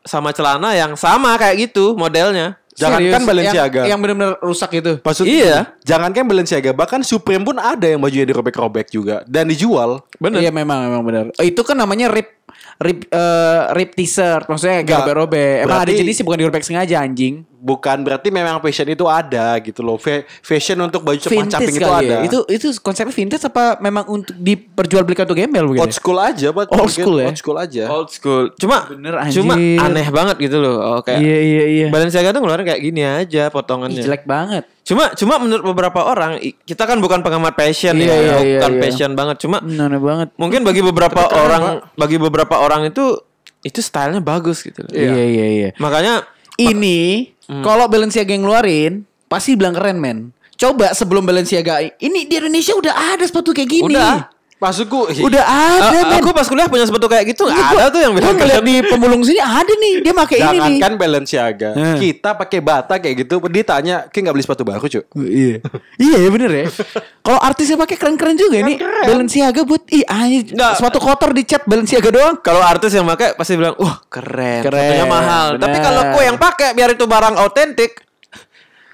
sama 0.01 0.33
celana 0.33 0.73
yang 0.73 0.97
sama 0.97 1.37
kayak 1.37 1.69
gitu 1.69 1.93
modelnya. 1.93 2.57
Jangankan? 2.77 3.21
Balenciaga. 3.25 3.81
Yang, 3.83 3.89
yang 3.89 3.99
benar-benar 3.99 4.33
rusak 4.45 4.69
itu. 4.77 5.01
Maksud 5.01 5.25
Iya. 5.25 5.73
Jangankan 5.81 6.29
Balenciaga, 6.29 6.71
bahkan 6.77 7.01
Supreme 7.01 7.41
pun 7.41 7.57
ada 7.57 7.89
yang 7.89 7.97
bajunya 7.97 8.29
dirobek-robek 8.29 8.93
juga 8.93 9.25
dan 9.25 9.49
dijual. 9.49 10.05
Bener. 10.21 10.45
Iya 10.45 10.53
memang 10.53 10.85
memang 10.85 11.01
benar. 11.01 11.25
Oh, 11.33 11.45
itu 11.45 11.61
kan 11.65 11.73
namanya 11.73 12.13
rip 12.13 12.36
rip 12.77 13.05
eh, 13.05 13.61
rip 13.73 13.91
t-shirt. 13.93 14.45
Maksudnya 14.45 14.81
Enggak. 14.81 14.93
gak 14.93 15.05
robek-robek. 15.07 15.55
Emang 15.61 15.77
ada 15.77 15.85
Berarti- 15.85 15.99
jenis 15.99 16.13
sih 16.13 16.23
bukan 16.23 16.39
dirobek 16.39 16.63
sengaja 16.63 16.95
anjing. 16.99 17.45
Bukan 17.57 18.05
berarti 18.05 18.29
memang 18.29 18.61
fashion 18.61 18.85
itu 18.85 19.03
ada 19.03 19.57
gitu 19.59 19.81
loh. 19.81 19.97
Fa- 19.97 20.21
fashion 20.39 20.77
untuk 20.79 21.01
baju 21.01 21.17
cepat 21.17 21.49
caping 21.49 21.73
itu 21.73 21.81
kali 21.81 22.05
ada. 22.05 22.13
ya. 22.13 22.19
Itu 22.23 22.37
itu 22.47 22.67
konsepnya 22.77 23.09
vintage 23.09 23.43
apa 23.43 23.79
memang 23.79 24.05
untuk 24.07 24.37
diperjualbelikan 24.37 25.25
untuk 25.25 25.35
gembel 25.35 25.65
begitu? 25.67 25.81
old 25.81 25.91
school 25.91 26.17
aja, 26.17 26.47
Pak. 26.49 26.69
Old 26.69 26.93
school 26.93 27.17
ya? 27.17 27.27
Old 27.27 27.37
school 27.37 27.57
aja. 27.57 27.83
Old 27.89 28.09
school. 28.09 28.43
Cuma 28.55 28.85
Bener, 28.87 29.17
anjir. 29.17 29.41
cuma 29.41 29.57
aneh 29.57 30.07
banget 30.07 30.37
gitu 30.39 30.57
loh. 30.57 30.77
Oh, 30.77 31.01
kayak 31.01 31.17
Iya 31.17 31.37
iya 31.41 31.63
iya. 31.65 31.87
Balenciaga 31.89 32.29
tuh 32.29 32.39
ngeluarin 32.39 32.63
kayak 32.63 32.79
gini 32.79 33.01
aja 33.01 33.43
Ih, 33.43 33.51
potongannya. 33.51 33.99
jelek 33.99 34.23
banget. 34.23 34.63
Cuma 34.87 35.11
cuma 35.11 35.35
menurut 35.35 35.67
beberapa 35.67 35.99
orang 36.01 36.39
kita 36.63 36.87
kan 36.87 36.97
bukan 36.97 37.19
pengamat 37.19 37.53
fashion 37.53 37.91
Iya, 37.93 38.07
ya, 38.07 38.15
iya, 38.15 38.23
iya, 38.23 38.37
bukan 38.55 38.71
iya. 38.71 38.81
fashion 38.81 39.11
banget. 39.13 39.35
Cuma 39.43 39.59
Hmm, 39.59 39.75
Aneh 39.77 39.99
banget. 39.99 40.29
mungkin 40.35 40.63
bagi 40.63 40.79
beberapa 40.79 41.27
Tapi 41.27 41.35
orang 41.35 41.61
Pak. 41.61 41.75
bagi 41.93 42.17
beberapa 42.17 42.55
orang 42.55 42.87
itu 42.87 43.19
itu 43.61 43.79
stylenya 43.79 44.23
bagus 44.23 44.63
gitu 44.63 44.79
loh. 44.79 44.91
Iya 44.91 45.11
iya 45.19 45.45
iya. 45.51 45.69
Makanya 45.75 46.23
Ini 46.55 47.29
kalau 47.61 47.85
Balenciaga 47.85 48.31
yang 48.31 48.41
ngeluarin 48.41 48.93
pasti 49.27 49.53
bilang 49.53 49.75
keren 49.75 49.99
men. 49.99 50.17
Coba 50.55 50.89
sebelum 50.89 51.21
Balenciaga 51.21 51.85
ini 51.99 52.25
di 52.25 52.33
Indonesia 52.33 52.73
udah 52.73 53.13
ada 53.13 53.21
sepatu 53.21 53.53
kayak 53.53 53.69
gini. 53.69 53.93
Udah. 53.93 54.25
Maksudku 54.57 55.13
Udah 55.21 55.45
ada 55.45 56.01
men. 56.01 56.17
aku 56.17 56.33
pas 56.33 56.41
kuliah 56.43 56.65
punya 56.65 56.81
sepatu 56.81 57.05
kayak 57.05 57.29
gitu 57.29 57.45
nggak 57.45 57.53
Iya, 57.53 57.77
ada 57.77 57.83
tuh 57.87 58.01
yang 58.01 58.11
bilang 58.11 58.33
ngeliat 58.33 58.65
di 58.65 58.75
pemulung 58.81 59.21
sini 59.21 59.37
ada 59.37 59.69
nih 59.69 59.93
dia 60.01 60.13
pakai 60.15 60.37
ini 60.37 60.45
nih. 60.47 60.57
Jangankan 60.57 60.93
Balenciaga, 60.97 61.69
Hmm. 61.77 61.97
kita 61.97 62.29
pakai 62.33 62.59
bata 62.59 62.93
kayak 62.97 63.15
gitu, 63.21 63.37
dia 63.47 63.61
tanya, 63.61 63.95
"Ki 64.07 64.17
nggak 64.17 64.33
beli 64.33 64.41
sepatu 64.41 64.65
baru, 64.65 64.81
Cuk?" 64.81 65.05
iya. 65.19 65.61
iya 65.95 66.17
ya 66.17 66.29
bener 66.33 66.49
ya. 66.49 66.65
Kalau 67.25 67.37
artisnya 67.37 67.77
pakai 67.77 67.95
keren-keren 67.95 68.33
juga 68.33 68.57
nih. 68.59 68.77
Balenciaga 68.81 69.61
buat 69.61 69.85
ih 69.87 70.01
anjir 70.03 70.49
sepatu 70.73 70.97
kotor 70.97 71.37
dicat 71.37 71.61
Balenciaga 71.63 72.09
doang. 72.09 72.35
Kalau 72.39 72.65
artis 72.65 72.91
yang 72.91 73.05
pakai 73.05 73.37
pasti 73.37 73.53
bilang, 73.53 73.77
wah 73.77 74.01
keren, 74.09 74.65
Keren, 74.65 75.05
mahal. 75.05 75.47
bener. 75.53 75.61
Tapi 75.61 75.77
kalau 75.79 76.01
kue 76.11 76.23
yang 76.25 76.37
pakai 76.37 76.73
biar 76.73 76.89
itu 76.91 77.05
barang 77.05 77.37
autentik, 77.37 78.01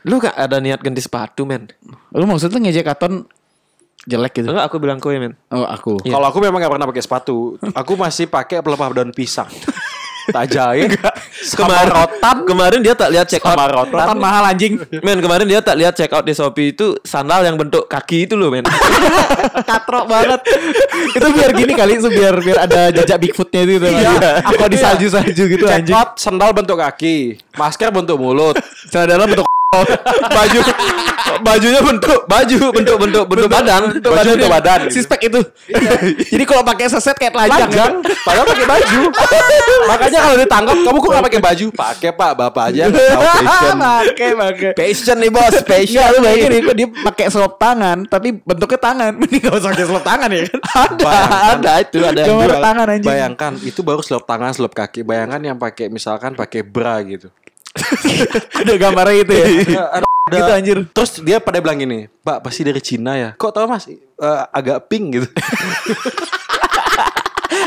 lu 0.03 0.19
gak 0.19 0.35
ada 0.35 0.59
niat 0.59 0.83
ganti 0.83 0.99
sepatu 0.99 1.47
men? 1.47 1.71
Lu 2.11 2.27
maksudnya 2.27 2.59
ngejek 2.59 2.83
Katon 2.83 3.23
jelek 4.03 4.31
gitu? 4.43 4.47
Enggak, 4.51 4.65
aku 4.67 4.77
bilang 4.79 4.99
kue 4.99 5.15
men. 5.19 5.33
Oh 5.51 5.63
aku. 5.63 5.99
Iya. 6.03 6.19
Kalau 6.19 6.27
aku 6.27 6.39
memang 6.43 6.59
nggak 6.59 6.73
pernah 6.73 6.87
pakai 6.89 7.03
sepatu. 7.03 7.37
Aku 7.71 7.93
masih 7.95 8.27
pakai 8.27 8.59
pelepah 8.59 8.91
daun 8.91 9.11
pisang. 9.15 9.47
tak 10.35 10.55
jahit. 10.55 10.95
Kemarin 11.43 11.91
rotan, 11.91 12.37
kemarin 12.47 12.79
dia 12.79 12.95
tak 12.95 13.11
lihat 13.11 13.27
check 13.27 13.43
out. 13.43 13.59
Sama 13.59 13.67
rotan. 13.67 14.07
Rotan 14.07 14.19
mahal 14.19 14.43
anjing. 14.47 14.79
Men 15.03 15.19
kemarin 15.19 15.43
dia 15.43 15.59
tak 15.59 15.75
lihat 15.75 15.91
check 15.91 16.11
out 16.15 16.23
di 16.23 16.31
Shopee 16.31 16.71
itu 16.71 16.95
sandal 17.03 17.43
yang 17.43 17.59
bentuk 17.59 17.91
kaki 17.91 18.31
itu 18.31 18.39
loh 18.39 18.47
men. 18.47 18.63
Katrok 19.69 20.07
banget. 20.07 20.39
itu 21.19 21.27
biar 21.27 21.51
gini 21.51 21.73
kali 21.75 21.99
itu 21.99 22.07
biar 22.07 22.35
biar 22.39 22.57
ada 22.63 22.81
jejak 22.95 23.19
Bigfootnya 23.19 23.59
itu 23.67 23.71
gitu. 23.75 23.87
Iya. 23.91 24.47
Aku 24.47 24.63
di 24.71 24.79
salju-salju 24.79 25.43
gitu 25.59 25.65
Check 25.67 25.83
anjing. 25.83 25.95
out 25.95 26.15
sendal 26.15 26.55
bentuk 26.55 26.79
kaki, 26.79 27.35
masker 27.59 27.91
bentuk 27.91 28.15
mulut. 28.15 28.55
Celana 28.87 29.19
dalam 29.19 29.52
bentuk 29.81 30.29
baju 30.29 30.59
bajunya 31.43 31.81
bentuk 31.81 32.19
baju 32.29 32.57
bentuk 32.71 32.97
bentuk 33.01 33.23
bentuk 33.25 33.49
badan. 33.49 33.81
bentuk 33.89 34.11
Baju 34.13 34.19
badan, 34.21 34.33
bentuk 34.37 34.51
badan. 34.53 34.79
Sispek 34.93 35.19
itu. 35.27 35.39
Jadi 36.29 36.43
kalau 36.45 36.63
pakai 36.63 36.85
seset 36.91 37.15
kayak 37.17 37.33
telanjang. 37.33 37.69
Panjang, 37.69 37.91
padahal 38.23 38.45
pakai 38.47 38.65
baju. 38.69 38.99
Makanya 39.91 40.19
kalau 40.23 40.37
ditangkap, 40.39 40.77
kamu 40.83 40.97
kok 40.97 41.09
nggak 41.09 41.25
pakai 41.27 41.41
baju? 41.41 41.65
Pakai 41.73 42.11
pak, 42.13 42.31
bapak 42.37 42.63
aja. 42.71 42.83
Pakai 43.83 44.31
pakai. 44.35 44.71
Passion 44.73 45.17
nih 45.19 45.29
bos, 45.31 45.53
Iya, 45.53 45.63
passion. 45.63 46.07
lu 46.13 46.17
bayangin 46.23 46.49
dia, 46.49 46.73
dia 46.73 46.87
pakai 47.03 47.25
selop 47.29 47.59
tangan, 47.59 48.07
tapi 48.07 48.35
bentuknya 48.41 48.79
tangan. 48.79 49.11
Mending 49.19 49.41
gak 49.43 49.53
usah 49.59 49.69
pakai 49.73 49.85
selop 49.87 50.03
tangan 50.05 50.29
ya 50.31 50.41
kan? 50.47 50.59
Ada, 50.63 51.03
Bayangkan. 51.03 51.53
Ada 51.53 51.73
itu 51.83 51.97
ada 52.03 52.21
yang 52.23 52.61
tangan 52.63 52.85
anjing. 52.89 53.09
Bayangkan 53.09 53.51
itu 53.63 53.79
baru 53.83 54.01
selop 54.03 54.23
tangan, 54.25 54.51
selop 54.55 54.73
kaki. 54.73 55.01
Bayangkan 55.03 55.41
yang 55.43 55.57
pakai 55.59 55.87
misalkan 55.91 56.31
pakai 56.33 56.61
bra 56.63 56.99
gitu. 57.03 57.27
Ada 58.61 58.73
gambarnya 58.77 59.17
itu 59.25 59.33
ya. 59.33 59.45
Ada- 60.01 60.07
gitu 60.33 60.51
anjir. 60.55 60.77
Terus 60.95 61.11
dia 61.21 61.37
pada 61.43 61.59
bilang 61.59 61.77
gini, 61.77 62.07
Pak 62.23 62.41
pasti 62.41 62.63
dari 62.63 62.79
Cina 62.79 63.13
ya. 63.19 63.29
Kok 63.35 63.51
tahu 63.53 63.65
mas? 63.67 63.85
Eh, 63.91 64.43
agak 64.55 64.87
pink 64.87 65.19
gitu. 65.19 65.27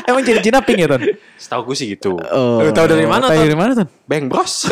Emang 0.09 0.23
jadi 0.23 0.39
Cina 0.43 0.63
pink 0.63 0.79
ya, 0.83 0.89
Ton? 0.91 1.03
Setahu 1.39 1.71
gue 1.71 1.77
sih 1.77 1.87
gitu. 1.95 2.15
Oh. 2.17 2.59
Lu 2.63 2.71
tahu 2.71 2.87
dari 2.91 3.07
mana, 3.07 3.27
Tahu 3.27 3.39
Ton? 3.39 3.45
dari 3.47 3.59
mana, 3.59 3.73
Ton? 3.75 3.89
Bang 4.07 4.31
bros. 4.31 4.67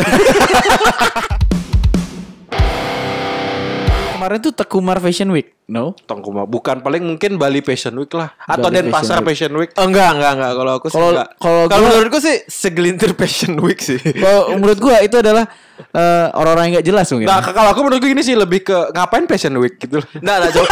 Kemarin 4.24 4.40
tuh 4.40 4.56
Tekumar 4.56 4.96
Fashion 5.04 5.28
Week. 5.36 5.52
No? 5.68 5.92
Tongkuma. 6.08 6.48
Bukan 6.48 6.80
paling 6.80 7.04
mungkin 7.04 7.36
Bali 7.36 7.60
Fashion 7.60 7.92
Week 8.00 8.08
lah. 8.16 8.32
Atau 8.48 8.72
Bali 8.72 8.80
Denpasar 8.80 9.20
Fashion 9.20 9.52
Fashion 9.52 9.52
Week. 9.60 9.68
Oh, 9.76 9.84
enggak, 9.84 10.16
enggak, 10.16 10.32
enggak. 10.32 10.52
Kalau 10.56 10.72
aku 10.80 10.86
sih 10.88 10.96
Kalau- 10.96 11.12
enggak. 11.12 11.28
kalau 11.36 11.62
Kalau 11.68 11.84
menurutku 11.92 12.18
sih 12.24 12.36
segelintir 12.48 13.12
Passion 13.20 13.52
Week 13.60 13.76
sih. 13.84 14.00
Kalau 14.00 14.56
menurut 14.56 14.80
gua 14.80 15.04
itu 15.04 15.20
adalah 15.20 15.44
eh, 15.76 16.26
orang-orang 16.40 16.72
yang 16.72 16.74
gak 16.80 16.88
jelas 16.88 17.06
mungkin. 17.12 17.28
Nah 17.28 17.44
kalau 17.44 17.68
aku 17.68 17.80
menurut 17.84 18.00
gue 18.00 18.10
gini 18.16 18.24
sih 18.24 18.32
lebih 18.32 18.64
ke 18.64 18.76
ngapain 18.96 19.28
Fashion 19.28 19.60
Week 19.60 19.76
gitu. 19.76 20.00
Enggak, 20.16 20.36
enggak 20.40 20.52
jauh. 20.56 20.68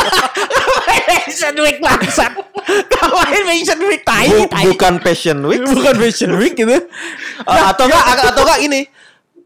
Fashion 1.29 1.55
Week 1.61 1.77
bangsat. 1.77 2.33
Ngapain 2.89 3.43
Fashion 3.53 3.81
Week 3.85 4.01
tai 4.01 4.29
Bu- 4.33 4.49
bukan 4.49 4.95
Passion 5.05 5.39
Week. 5.45 5.61
Bukan 5.61 5.95
Fashion 6.01 6.33
Week 6.41 6.57
gitu. 6.57 6.73
Uh, 7.45 7.65
atau 7.69 7.85
enggak 7.85 8.05
atau 8.33 8.43
enggak 8.49 8.61
ini 8.65 8.81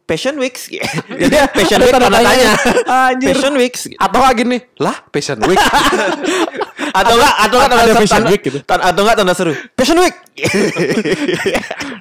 Passion 0.06 0.38
Weeks. 0.38 0.70
Jadi 1.20 1.34
Passion 1.50 1.76
Ada 1.76 1.84
Week 1.84 1.92
tanda 1.92 2.08
tanya. 2.08 2.24
tanya. 2.24 2.50
Anjir. 3.10 3.28
Passion 3.34 3.54
Weeks. 3.54 3.80
Atau 3.92 4.20
lagi 4.22 4.42
nih, 4.42 4.60
lah 4.78 4.96
Fashion 5.10 5.42
Week. 5.42 5.58
Atau 6.96 7.12
enggak 7.12 7.34
atau 7.36 7.56
enggak 7.58 7.68
tanda 7.68 8.06
tanda- 8.06 8.30
Week 8.30 8.40
gitu. 8.40 8.58
Atau 8.64 9.00
enggak 9.02 9.16
tanda 9.18 9.34
seru. 9.34 9.52
Passion 9.74 9.98
Week. 9.98 10.14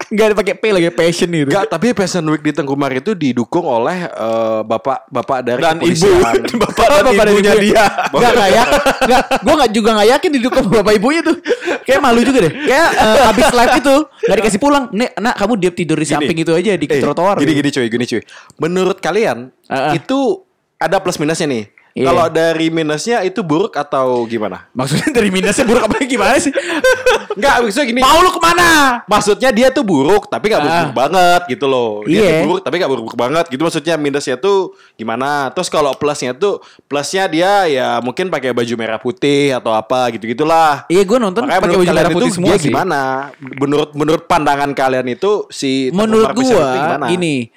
Enggak 0.06 0.26
ada 0.28 0.36
pakai 0.36 0.54
P 0.54 0.64
lagi 0.70 0.88
passion 0.92 1.28
gitu. 1.28 1.50
Enggak, 1.50 1.66
tapi 1.68 1.92
Fashion 1.92 2.24
Week 2.28 2.40
di 2.40 2.52
Tengkumar 2.52 2.92
itu 2.92 3.12
didukung 3.12 3.64
oleh 3.64 4.06
eh, 4.06 4.60
bapak-bapak 4.62 5.40
dari 5.42 5.60
Dan 5.60 5.80
ibu. 5.82 6.10
Bapak 6.56 6.86
dan 6.86 7.04
Bapak 7.06 7.26
ibunya 7.28 7.54
ibu. 7.56 7.64
dia. 7.66 7.84
Enggak 8.10 8.32
enggak 8.32 8.50
ya. 8.50 8.64
Enggak, 9.02 9.24
gua 9.42 9.54
enggak 9.56 9.72
juga 9.74 9.90
enggak 9.96 10.10
yakin 10.14 10.30
didukung 10.32 10.66
bapak 10.70 10.94
ibunya 10.94 11.22
tuh. 11.22 11.36
Kayak 11.84 12.00
malu 12.02 12.22
juga 12.22 12.40
deh. 12.44 12.54
Kayak 12.54 12.90
eh, 12.94 13.20
habis 13.26 13.48
live 13.50 13.74
itu 13.76 13.96
enggak 14.22 14.38
dikasih 14.40 14.60
pulang. 14.60 14.84
Nek, 14.92 15.10
nak 15.18 15.36
kamu 15.36 15.54
diam 15.58 15.74
tidur 15.74 15.98
di 15.98 16.08
samping 16.08 16.38
itu 16.38 16.52
aja 16.52 16.72
di 16.76 16.86
Eh, 16.86 17.02
trotoar. 17.02 17.36
Gini 17.38 17.52
gini 17.54 17.70
cuy, 17.70 17.88
gini 17.96 18.06
cuy. 18.06 18.22
Menurut 18.58 19.00
kalian 19.00 19.50
Ah, 19.66 19.90
ah. 19.90 19.94
itu 19.94 20.44
ada 20.76 21.00
plus 21.00 21.16
minusnya 21.16 21.48
nih. 21.48 21.66
Iya. 21.96 22.12
Kalau 22.12 22.28
dari 22.28 22.68
minusnya 22.68 23.24
itu 23.24 23.40
buruk 23.40 23.72
atau 23.74 24.28
gimana? 24.28 24.68
Maksudnya 24.76 25.16
dari 25.16 25.32
minusnya 25.32 25.64
buruk 25.64 25.88
apa 25.88 26.04
gimana 26.04 26.36
sih? 26.36 26.52
Enggak, 27.40 27.64
maksudnya 27.64 27.88
gini. 27.88 28.00
Mau 28.00 28.20
lu 28.20 28.32
ke 28.32 28.42
mana? 28.42 29.00
Maksudnya 29.06 29.48
dia 29.50 29.68
tuh 29.70 29.82
buruk 29.82 30.28
tapi 30.28 30.48
gak 30.48 30.60
buruk, 30.60 30.76
Ah. 30.76 30.92
banget 30.92 31.42
gitu 31.50 31.66
loh. 31.66 32.04
Dia 32.04 32.20
Iya. 32.20 32.28
tuh 32.28 32.40
buruk 32.44 32.60
tapi 32.62 32.76
gak 32.78 32.92
buruk 32.92 33.16
banget 33.16 33.46
gitu 33.48 33.64
maksudnya 33.64 33.96
minusnya 33.96 34.36
tuh 34.36 34.58
gimana? 34.94 35.48
Terus 35.52 35.68
kalau 35.68 35.96
plusnya 35.96 36.36
tuh 36.36 36.60
plusnya 36.86 37.28
dia 37.28 37.64
ya 37.66 37.88
mungkin 38.00 38.28
pakai 38.28 38.52
baju 38.52 38.74
merah 38.76 39.00
putih 39.00 39.56
atau 39.56 39.72
apa 39.72 40.12
gitu-gitulah. 40.12 40.84
Iya 40.88 41.00
gue 41.02 41.16
nonton 41.18 41.48
pakai 41.48 41.64
baju 41.80 41.88
merah 41.90 42.12
putih 42.12 42.28
itu 42.28 42.36
semua 42.36 42.50
dia 42.50 42.60
sih. 42.60 42.68
gimana? 42.68 43.02
Menurut 43.40 43.90
menurut 43.94 44.24
pandangan 44.26 44.72
kalian 44.72 45.08
itu 45.10 45.48
si 45.48 45.92
Menurut 45.92 46.28
gua 46.34 46.68
gimana? 46.76 47.06
gini, 47.08 47.48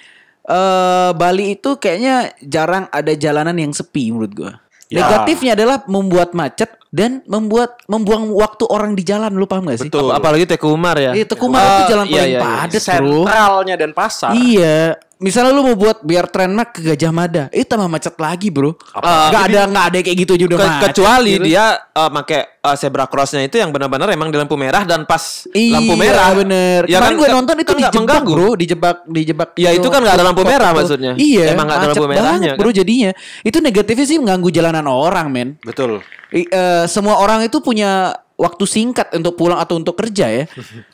eh 0.49 1.11
Bali 1.12 1.61
itu 1.61 1.76
kayaknya 1.76 2.33
jarang 2.40 2.88
ada 2.88 3.12
jalanan 3.12 3.57
yang 3.61 3.73
sepi 3.76 4.09
menurut 4.09 4.33
gua. 4.33 4.52
Ya. 4.88 5.05
Negatifnya 5.05 5.52
adalah 5.52 5.85
membuat 5.85 6.33
macet 6.33 6.73
dan 6.88 7.21
membuat 7.25 7.85
membuang 7.85 8.33
waktu 8.33 8.64
orang 8.64 8.92
di 8.92 9.02
jalan 9.02 9.30
lu 9.30 9.45
paham 9.45 9.68
gak 9.68 9.78
sih? 9.78 9.88
Betul. 9.88 10.09
Apalagi 10.09 10.45
Tekumar 10.45 10.97
ya. 10.97 11.12
Itu 11.12 11.35
Kumar 11.35 11.61
Oh, 11.61 11.73
itu 11.78 11.92
jalan 11.92 12.07
iya, 12.07 12.14
paling 12.14 12.25
iya, 12.26 12.33
iya. 12.33 12.40
padat 12.40 12.80
bro. 12.97 13.23
sentralnya 13.23 13.75
dan 13.76 13.90
pasar. 13.92 14.33
Iya, 14.33 14.78
misalnya 15.18 15.50
lu 15.50 15.62
mau 15.62 15.75
buat 15.75 16.00
biar 16.00 16.26
tren 16.26 16.49
Mac 16.50 16.73
ke 16.73 16.80
Gajah 16.83 17.11
Mada, 17.11 17.45
itu 17.50 17.66
tambah 17.66 17.87
macet 17.87 18.14
lagi, 18.16 18.49
Bro. 18.49 18.78
Apa? 18.90 19.28
Gak 19.28 19.42
ada 19.49 19.61
nggak 19.66 19.85
ada 19.85 19.99
kayak 20.00 20.16
gitu 20.18 20.33
udah 20.38 20.57
Ke- 20.57 20.64
macet. 20.64 20.85
kecuali 20.88 21.33
gitu. 21.35 21.45
dia 21.45 21.64
eh, 21.76 22.11
pakai 22.11 22.40
eh, 22.59 22.76
zebra 22.76 23.04
crossnya 23.04 23.42
itu 23.42 23.57
yang 23.57 23.68
benar-benar 23.68 24.09
emang 24.09 24.28
di 24.28 24.38
lampu 24.38 24.54
merah 24.54 24.83
dan 24.83 25.04
pas 25.04 25.45
Iya, 25.50 25.75
lampu 25.76 25.95
merah 25.95 26.28
bener. 26.33 26.80
Ya 26.85 26.99
Kemarin 26.99 27.04
kan, 27.04 27.12
gue 27.14 27.26
kan- 27.26 27.37
nonton 27.37 27.54
itu 27.54 27.66
kan 27.66 27.76
dijebak 27.78 28.00
mengganggu. 28.00 28.33
bro, 28.33 28.49
dijebak, 28.54 28.97
dijebak. 29.04 29.49
Ya, 29.57 29.71
itu 29.73 29.88
kan 29.88 30.00
nggak 30.00 30.16
ada 30.16 30.25
lampu 30.25 30.42
merah 30.42 30.71
maksudnya. 30.73 31.12
Iya, 31.14 31.52
Emang 31.52 31.66
nggak 31.66 31.78
ada 31.78 31.88
lampu 31.90 32.04
merahnya, 32.07 32.25
banget, 32.25 32.49
kan? 32.49 32.59
bro. 32.59 32.71
Jadinya 32.71 33.11
itu 33.42 33.59
negatifnya 33.59 34.07
sih 34.07 34.16
mengganggu 34.16 34.49
jalanan 34.49 34.87
orang, 34.87 35.26
men. 35.28 35.49
Betul. 35.61 36.00
I- 36.30 36.47
eh, 36.47 36.85
semua 36.87 37.16
orang 37.16 37.40
itu 37.42 37.58
punya 37.58 38.12
waktu 38.38 38.64
singkat 38.64 39.11
untuk 39.18 39.35
pulang 39.35 39.58
atau 39.58 39.75
untuk 39.75 39.99
kerja 39.99 40.30
ya. 40.30 40.44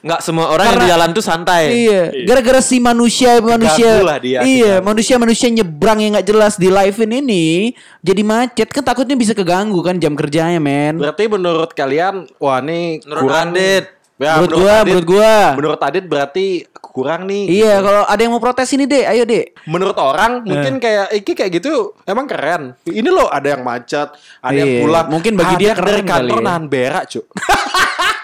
Nggak 0.01 0.21
semua 0.25 0.49
orang 0.49 0.65
yang 0.65 0.75
di 0.75 0.81
Karena- 0.81 0.93
jalan 0.97 1.09
tuh 1.13 1.21
santai. 1.21 1.65
Iya, 1.77 2.03
gara-gara 2.25 2.65
si 2.65 2.81
manusia 2.81 3.37
manusia 3.37 4.01
dia, 4.17 4.41
iya 4.41 4.81
manusia 4.81 5.21
manusia 5.21 5.53
nyebrang 5.53 6.01
yang 6.01 6.17
nggak 6.17 6.25
jelas 6.25 6.57
di 6.57 6.73
live 6.73 6.97
ini 7.05 7.77
jadi 8.01 8.23
macet 8.25 8.73
kan 8.73 8.81
takutnya 8.81 9.13
bisa 9.13 9.37
keganggu 9.37 9.77
kan 9.81 10.01
jam 10.01 10.17
kerjanya 10.17 10.57
men. 10.57 10.97
Berarti 10.97 11.29
menurut 11.29 11.77
kalian 11.77 12.25
wah 12.41 12.65
ini 12.65 13.05
Menurut 13.05 13.23
kurang 13.29 13.53
Adit. 13.53 13.85
Ya, 14.15 14.39
Menurut 14.39 14.55
gua, 14.55 14.71
Adit- 14.73 14.87
menurut 14.87 15.07
gua. 15.11 15.35
Menurut 15.59 15.81
Adit 15.83 16.05
berarti 16.07 16.47
kurang 16.95 17.27
nih. 17.27 17.51
Iya 17.51 17.83
kalau 17.83 18.07
ada 18.07 18.21
yang 18.23 18.31
mau 18.31 18.39
protes 18.39 18.71
ini 18.71 18.87
deh, 18.87 19.03
ayo 19.03 19.27
deh. 19.27 19.51
Menurut 19.67 19.99
orang 19.99 20.47
mungkin 20.47 20.79
kayak 20.79 21.11
iki 21.11 21.35
kayak 21.35 21.59
gitu 21.59 21.99
emang 22.07 22.31
keren. 22.31 22.79
Ini 22.87 23.11
loh 23.11 23.27
ada 23.27 23.51
yang 23.51 23.67
macet, 23.67 24.15
ada 24.39 24.55
yang 24.55 24.71
Iya, 24.71 24.81
pulang. 24.87 25.07
mungkin 25.11 25.33
bagi 25.35 25.55
dia 25.59 25.75
Adit 25.75 25.79
keren 25.83 25.91
dari 25.91 26.03
kantor 26.07 26.31
kali 26.31 26.39
ya. 26.39 26.47
nahan 26.47 26.65
berak, 26.71 27.05
Cuk. 27.11 27.27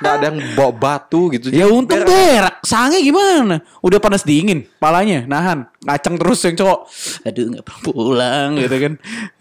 Gak 0.00 0.17
ada 0.17 0.33
yang 0.33 0.39
bawa 0.57 0.73
batu 0.73 1.29
gitu. 1.29 1.53
Ya 1.53 1.69
untung 1.69 2.00
berak. 2.00 2.09
berak. 2.09 2.55
Sange 2.65 3.05
gimana? 3.05 3.61
Udah 3.85 4.00
panas 4.00 4.25
dingin, 4.25 4.65
palanya 4.81 5.29
nahan, 5.29 5.69
ngacang 5.85 6.17
terus 6.17 6.41
yang 6.41 6.57
cowok. 6.57 6.89
Aduh 7.29 7.45
nggak 7.53 7.65
pernah 7.69 7.81
pulang 7.85 8.49
gitu 8.57 8.77
kan. 8.81 8.93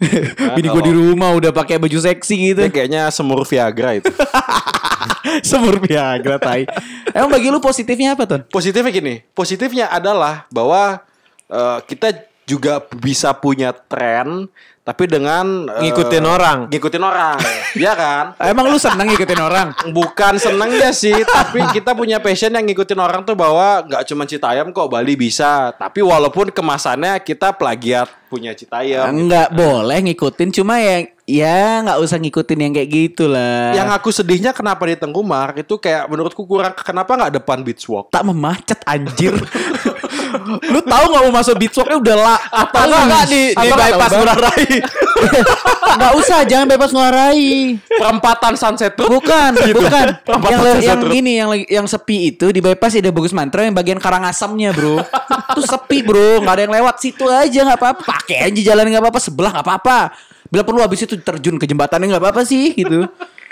Bini 0.58 0.68
gue 0.68 0.82
di 0.84 0.92
rumah 0.92 1.32
udah 1.32 1.48
pakai 1.48 1.80
baju 1.80 1.96
seksi 1.96 2.34
gitu. 2.52 2.60
Dia 2.66 2.68
kayaknya 2.68 3.08
semur 3.08 3.40
Viagra 3.48 3.96
itu. 3.96 4.12
Semur 5.48 5.80
Viagra 5.82 6.36
tai. 6.36 6.68
Emang 7.12 7.30
bagi 7.32 7.48
lu 7.48 7.58
positifnya 7.58 8.14
apa, 8.14 8.24
Ton? 8.28 8.42
Positifnya 8.48 8.92
gini, 8.92 9.14
positifnya 9.34 9.88
adalah 9.90 10.46
bahwa 10.52 11.00
eh, 11.48 11.78
kita 11.88 12.29
juga 12.50 12.82
bisa 12.98 13.30
punya 13.30 13.70
tren 13.70 14.50
tapi 14.80 15.06
dengan 15.06 15.70
eh, 15.70 15.86
Ngikutin 15.86 16.24
orang. 16.26 16.58
Ngikutin 16.66 17.02
orang. 17.04 17.38
Iya 17.78 17.94
kan? 17.94 18.34
Emang 18.42 18.66
lu 18.66 18.74
seneng 18.82 19.06
ngikutin 19.06 19.38
orang? 19.38 19.70
Bukan 19.94 20.42
senengnya 20.42 20.90
sih, 20.90 21.14
tapi 21.22 21.62
kita 21.70 21.94
punya 21.94 22.18
passion 22.18 22.50
yang 22.50 22.66
ngikutin 22.66 22.98
orang 22.98 23.22
tuh 23.22 23.38
bahwa 23.38 23.86
nggak 23.86 24.02
cuma 24.10 24.26
Citayam 24.26 24.74
kok 24.74 24.90
Bali 24.90 25.14
bisa. 25.14 25.70
Tapi 25.78 26.02
walaupun 26.02 26.50
kemasannya 26.50 27.22
kita 27.22 27.54
plagiat 27.54 28.10
punya 28.26 28.58
Citayam. 28.58 29.06
Enggak 29.14 29.54
boleh 29.54 30.02
ngikutin, 30.02 30.50
cuma 30.50 30.82
ya 30.82 31.06
ya 31.30 31.86
nggak 31.86 31.98
usah 32.02 32.18
ngikutin 32.18 32.58
yang 32.58 32.72
kayak 32.74 32.90
gitu 32.90 33.30
lah. 33.30 33.70
Yang 33.78 33.88
aku 33.94 34.08
sedihnya 34.10 34.50
kenapa 34.50 34.82
di 34.90 34.98
Tengkumar 34.98 35.54
itu 35.54 35.78
kayak 35.78 36.10
menurutku 36.10 36.42
kurang 36.42 36.74
kenapa 36.74 37.14
nggak 37.14 37.38
depan 37.38 37.62
beach 37.62 37.86
walk? 37.86 38.10
tak 38.10 38.26
memacet 38.26 38.82
anjir. 38.82 39.38
lu 40.70 40.80
tahu 40.80 41.04
nggak 41.10 41.22
mau 41.28 41.32
masuk 41.34 41.54
beach 41.58 41.76
walknya 41.76 41.96
udah 41.98 42.16
lah 42.16 42.38
Atau 42.48 42.82
nggak 42.86 43.02
nggak 43.06 43.24
di, 43.26 43.42
di 43.50 43.56
Atau 43.56 43.76
bypass 43.76 44.10
tahu, 44.10 44.18
Ngurah 44.20 44.38
Rai. 44.38 44.66
Nggak 45.90 46.12
usah, 46.16 46.38
jangan 46.46 46.66
bebas 46.70 46.90
nguarai. 46.94 47.76
Perempatan 47.82 48.52
Sunset 48.56 48.94
Road. 48.96 49.10
Bukan, 49.20 49.50
Gitu. 49.60 49.76
bukan. 49.76 50.06
Perempatan 50.22 50.58
yang 50.58 50.74
Sunset 50.78 50.88
yang 50.88 51.00
ini 51.12 51.32
yang 51.36 51.48
yang 51.68 51.86
sepi 51.86 52.32
itu 52.32 52.46
di 52.54 52.60
bypass 52.62 52.96
ada 52.96 53.10
bagus 53.10 53.32
mantra 53.34 53.66
yang 53.66 53.74
bagian 53.76 53.98
Karangasamnya, 53.98 54.70
Bro. 54.72 54.96
Itu 55.54 55.62
sepi, 55.66 56.06
Bro. 56.06 56.40
nggak 56.46 56.54
ada 56.56 56.62
yang 56.68 56.74
lewat 56.80 56.96
situ 57.02 57.26
aja 57.26 57.60
nggak 57.66 57.78
apa-apa. 57.78 58.02
Pakai 58.06 58.48
aja 58.48 58.60
jalan 58.60 58.86
nggak 58.88 59.02
apa-apa, 59.02 59.20
sebelah 59.20 59.50
nggak 59.52 59.66
apa-apa. 59.66 59.98
Bila 60.50 60.62
perlu 60.66 60.80
habis 60.82 61.04
itu 61.04 61.14
terjun 61.20 61.58
ke 61.58 61.66
jembatannya 61.68 62.10
nggak 62.10 62.22
apa-apa 62.22 62.42
sih 62.46 62.74
gitu. 62.74 63.06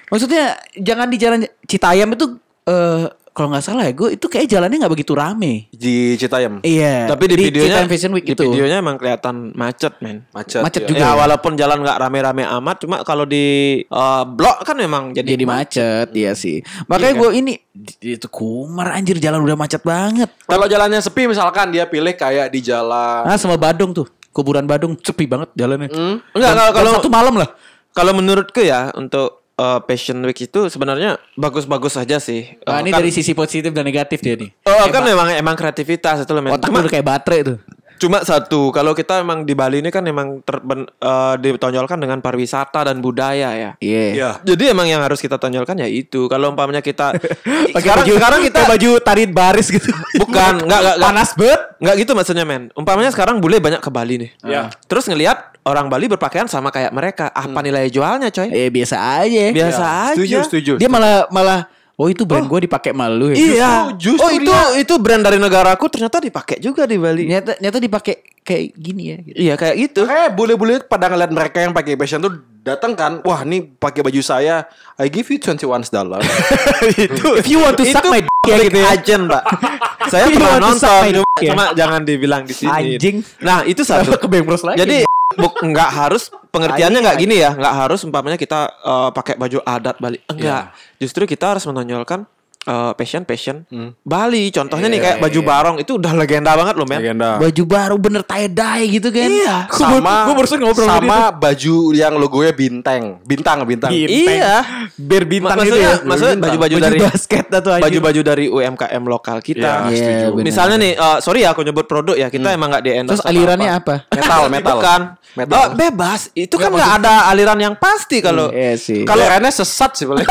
Maksudnya 0.09 0.57
jangan 0.73 1.07
di 1.11 1.17
jalan 1.21 1.39
Citayam 1.69 2.09
itu 2.17 2.39
eh 2.65 3.05
kalau 3.39 3.55
nggak 3.55 3.63
salah 3.63 3.87
ya 3.87 3.95
gue 3.95 4.19
itu 4.19 4.27
kayak 4.27 4.51
jalannya 4.51 4.83
nggak 4.83 4.95
begitu 4.99 5.15
rame. 5.15 5.71
Di 5.71 6.19
Citayam. 6.19 6.59
Iya. 6.67 7.07
Tapi 7.07 7.25
di, 7.31 7.35
videonya 7.39 7.79
Citayam 7.79 7.91
Fashion 7.95 8.13
Week 8.19 8.27
di 8.27 8.35
itu. 8.35 8.43
videonya 8.43 8.83
emang 8.83 8.99
kelihatan 8.99 9.55
macet, 9.55 9.95
men. 10.03 10.27
Macet. 10.35 10.67
Macet 10.67 10.83
ya. 10.83 10.89
juga. 10.91 10.99
Ya 11.07 11.11
walaupun 11.15 11.55
jalan 11.55 11.79
nggak 11.87 11.99
rame-rame 12.03 12.43
amat, 12.59 12.77
cuma 12.83 12.97
kalau 13.07 13.23
di 13.23 13.47
eh, 13.87 14.23
blok 14.27 14.67
kan 14.67 14.75
memang 14.75 15.15
jadi, 15.15 15.39
jadi 15.39 15.45
macet, 15.47 16.09
iya 16.19 16.35
sih. 16.35 16.67
Makanya 16.91 17.15
gue 17.15 17.31
ini 17.39 17.53
di- 17.71 18.19
itu 18.19 18.27
kumar 18.27 18.99
anjir 18.99 19.23
jalan 19.23 19.47
udah 19.47 19.55
macet 19.55 19.87
banget. 19.87 20.35
Kalau 20.43 20.67
jalannya 20.67 20.99
sepi 20.99 21.31
misalkan 21.31 21.71
dia 21.71 21.87
pilih 21.87 22.19
kayak 22.19 22.51
di 22.51 22.59
jalan 22.59 23.23
Ah 23.23 23.39
sama 23.39 23.55
Badung 23.55 23.95
tuh. 23.95 24.11
Kuburan 24.35 24.67
Badung 24.67 24.99
sepi 24.99 25.31
banget 25.31 25.55
jalannya. 25.55 25.87
Enggak 26.35 26.53
kalau 26.59 26.73
kalau 26.75 26.91
satu 26.99 27.11
malam 27.11 27.39
lah. 27.39 27.49
Kalau 27.95 28.13
menurutku 28.15 28.63
ya 28.63 28.91
untuk 28.95 29.48
eh, 29.59 29.79
Passion 29.83 30.19
Week 30.23 30.39
itu 30.39 30.61
sebenarnya 30.71 31.19
bagus-bagus 31.35 31.99
saja 31.99 32.17
sih. 32.17 32.55
Nah, 32.63 32.79
Eh, 32.79 32.87
ini 32.87 32.91
kan- 32.91 33.03
dari 33.03 33.11
sisi 33.11 33.35
positif 33.35 33.75
dan 33.75 33.83
negatif 33.83 34.23
dia 34.23 34.39
nih. 34.39 34.55
Oh, 34.63 34.87
kan 34.89 35.03
memang 35.03 35.35
emang 35.35 35.53
kreativitas 35.53 36.23
itu 36.23 36.31
loh. 36.31 36.43
Otak 36.49 36.71
Cuma, 36.71 36.81
udah 36.81 36.91
kayak 36.91 37.05
baterai 37.05 37.41
tuh. 37.45 37.59
Cuma 37.99 38.23
satu, 38.23 38.71
kalau 38.71 38.97
kita 38.97 39.21
emang 39.21 39.45
di 39.45 39.53
Bali 39.53 39.83
ini 39.83 39.91
kan 39.93 40.07
emang 40.07 40.41
terben, 40.47 40.87
eh, 40.89 41.35
ditonjolkan 41.39 41.99
dengan 41.99 42.23
pariwisata 42.25 42.87
dan 42.87 43.03
budaya 43.03 43.53
ya. 43.53 43.71
Iya. 43.83 44.05
Iya. 44.15 44.31
Jadi 44.47 44.65
emang 44.73 44.87
yang 44.87 45.03
harus 45.03 45.19
kita 45.19 45.37
tonjolkan 45.37 45.77
ya 45.77 45.91
itu. 45.91 46.31
Kalau 46.31 46.55
umpamanya 46.55 46.81
kita 46.81 47.13
sekarang 47.77 48.07
baju, 48.07 48.15
sekarang 48.17 48.41
kita 48.47 48.61
baju 48.65 48.91
tarik 49.03 49.31
baris 49.35 49.69
gitu. 49.69 49.91
bukan 50.17 50.61
enggak 50.65 50.81
enggak 50.81 50.97
Panas 50.99 51.31
banget. 51.35 51.61
Enggak 51.79 51.95
gitu 52.01 52.13
maksudnya 52.15 52.45
men. 52.47 52.63
Umpamanya 52.75 53.11
sekarang 53.11 53.43
bule 53.43 53.59
banyak 53.59 53.83
ke 53.83 53.91
Bali 53.91 54.15
nih. 54.23 54.31
Iya. 54.47 54.63
Terus 54.87 55.05
ngelihat 55.11 55.59
orang 55.67 55.91
Bali 55.93 56.07
berpakaian 56.09 56.49
sama 56.49 56.73
kayak 56.73 56.95
mereka. 56.95 57.29
Apa 57.35 57.61
nilai 57.61 57.91
jualnya 57.93 58.33
coy? 58.33 58.49
Eh 58.49 58.71
biasa 58.73 58.97
aja. 59.25 59.45
Biasa 59.53 59.85
aja. 59.85 60.17
Setuju, 60.17 60.37
setuju. 60.47 60.73
Dia 60.79 60.89
malah 60.89 61.29
malah 61.29 61.69
oh 61.99 62.07
itu 62.07 62.23
brand 62.23 62.47
gue 62.47 62.71
dipakai 62.71 62.95
malu 62.95 63.35
ya. 63.35 63.37
Iya. 63.37 63.73
Justru- 63.99 64.23
justru 64.23 64.25
oh 64.25 64.31
itu 64.31 64.53
itu 64.79 64.95
brand 65.03 65.23
dari 65.27 65.43
negaraku 65.43 65.91
ternyata 65.91 66.23
dipakai 66.23 66.63
juga 66.63 66.87
di 66.87 66.95
Bali. 66.95 67.27
Nyata 67.27 67.59
nyata 67.59 67.79
dipakai 67.83 68.15
kayak 68.47 68.65
gini 68.79 69.03
ya. 69.13 69.17
gitu. 69.21 69.37
Iya 69.37 69.55
kayak 69.59 69.75
gitu. 69.77 70.01
Kayak 70.07 70.39
bule-bule 70.39 70.81
pada 70.87 71.11
ngeliat 71.11 71.35
mereka 71.35 71.59
yang 71.61 71.75
pakai 71.75 71.99
fashion 71.99 72.23
tuh 72.23 72.33
datang 72.63 72.93
kan, 72.93 73.13
wah 73.25 73.41
nih 73.43 73.65
pakai 73.81 74.05
baju 74.05 74.21
saya, 74.21 74.69
I 75.01 75.09
give 75.09 75.27
you 75.33 75.41
21 75.41 75.89
dollar. 75.89 76.21
itu 77.09 77.27
If 77.41 77.49
you 77.49 77.65
want 77.65 77.81
to 77.81 77.85
suck 77.89 78.05
my 78.07 78.21
dick 78.21 78.45
ya 78.45 78.57
gitu 78.61 78.79
ya. 78.79 78.89
agent, 78.93 79.25
Pak. 79.29 79.43
Saya 80.13 80.25
If 80.25 80.37
you 80.37 80.41
pernah 80.41 80.57
want 80.57 80.65
to 80.65 80.81
suck 80.81 81.05
nonton, 81.05 81.13
cuma, 81.21 81.37
ya. 81.41 81.51
cuma 81.53 81.65
jangan 81.77 82.01
dibilang 82.05 82.43
di 82.45 82.55
sini. 82.57 82.97
Anjing. 82.97 83.17
Nah, 83.45 83.65
itu 83.65 83.85
satu. 83.85 84.17
Ke 84.21 84.29
lagi. 84.29 84.79
Jadi 84.81 84.97
buk 85.39 85.55
nggak 85.63 85.91
harus 85.95 86.35
pengertiannya 86.51 86.99
nggak 86.99 87.19
gini 87.23 87.39
ya, 87.39 87.55
nggak 87.55 87.75
harus 87.87 88.03
umpamanya 88.03 88.35
kita 88.35 88.67
eh, 88.67 89.11
pakai 89.15 89.39
baju 89.39 89.59
adat 89.63 89.97
Bali. 90.03 90.19
Enggak. 90.27 90.75
Justru 90.99 91.25
kita 91.31 91.55
harus 91.55 91.63
menonjolkan 91.71 92.27
eh, 92.69 92.93
passion 92.93 93.23
passion 93.25 93.57
Bali. 94.05 94.53
Contohnya 94.53 94.93
nih 94.93 95.01
kayak 95.01 95.17
baju 95.25 95.41
barong 95.41 95.77
itu 95.81 95.97
udah 95.97 96.13
legenda 96.13 96.53
banget 96.53 96.75
loh, 96.77 96.87
men. 96.87 97.01
Legenda. 97.01 97.41
baju 97.41 97.63
baru 97.65 97.97
bener 97.97 98.23
tie 98.23 98.49
dye 98.53 98.85
gitu 99.01 99.09
kan. 99.09 99.29
Iya. 99.29 99.57
Sama 99.73 100.29
Gue 100.29 100.35
barusan 100.37 100.61
ngobrol 100.61 100.85
sama 100.85 101.01
sama 101.01 101.19
baju 101.33 101.75
yang 101.97 102.15
logonya 102.21 102.53
bintang, 102.53 103.03
bintang, 103.25 103.65
bintang. 103.65 103.91
Bintang. 103.91 104.37
Iya. 104.37 104.57
Biar 104.95 105.25
bintang 105.25 105.57
Ma- 105.57 105.65
gitu 105.65 105.77
maksudnya, 105.79 105.89
ya. 105.89 106.05
maksudnya 106.05 106.35
Bintang. 106.37 106.45
baju-baju 106.53 106.75
Baju 106.79 106.85
dari 106.85 106.99
basket 107.01 107.47
atau 107.49 107.71
baju-baju 107.81 108.21
dari 108.21 108.45
UMKM 108.51 109.03
lokal 109.09 109.39
kita. 109.41 109.89
Iya, 109.89 109.89
Iya, 109.89 109.97
setuju. 109.97 110.27
bener. 110.37 110.45
Misalnya 110.45 110.77
nih, 110.77 110.93
eh, 110.95 111.19
sorry 111.25 111.41
ya 111.47 111.49
aku 111.57 111.63
nyebut 111.65 111.87
produk 111.89 112.15
ya, 112.19 112.29
kita 112.29 112.53
emang 112.53 112.69
nggak 112.77 112.85
di 112.85 112.91
endorse 112.93 113.25
Terus 113.25 113.31
alirannya 113.31 113.71
apa? 113.73 113.95
Metal, 114.13 114.41
metal. 114.53 114.77
Bukan. 114.79 115.01
Metal. 115.37 115.55
Oh, 115.55 115.67
bebas. 115.77 116.21
Itu 116.35 116.57
kan 116.59 116.73
nggak 116.73 116.93
ada 117.05 117.31
aliran 117.31 117.59
yang 117.61 117.75
pasti 117.79 118.19
kalau 118.19 118.51
Iya 118.51 118.75
sih. 118.75 119.05
Kalau 119.07 119.23
sesat 119.49 119.95
sih 119.95 120.07
boleh. 120.09 120.25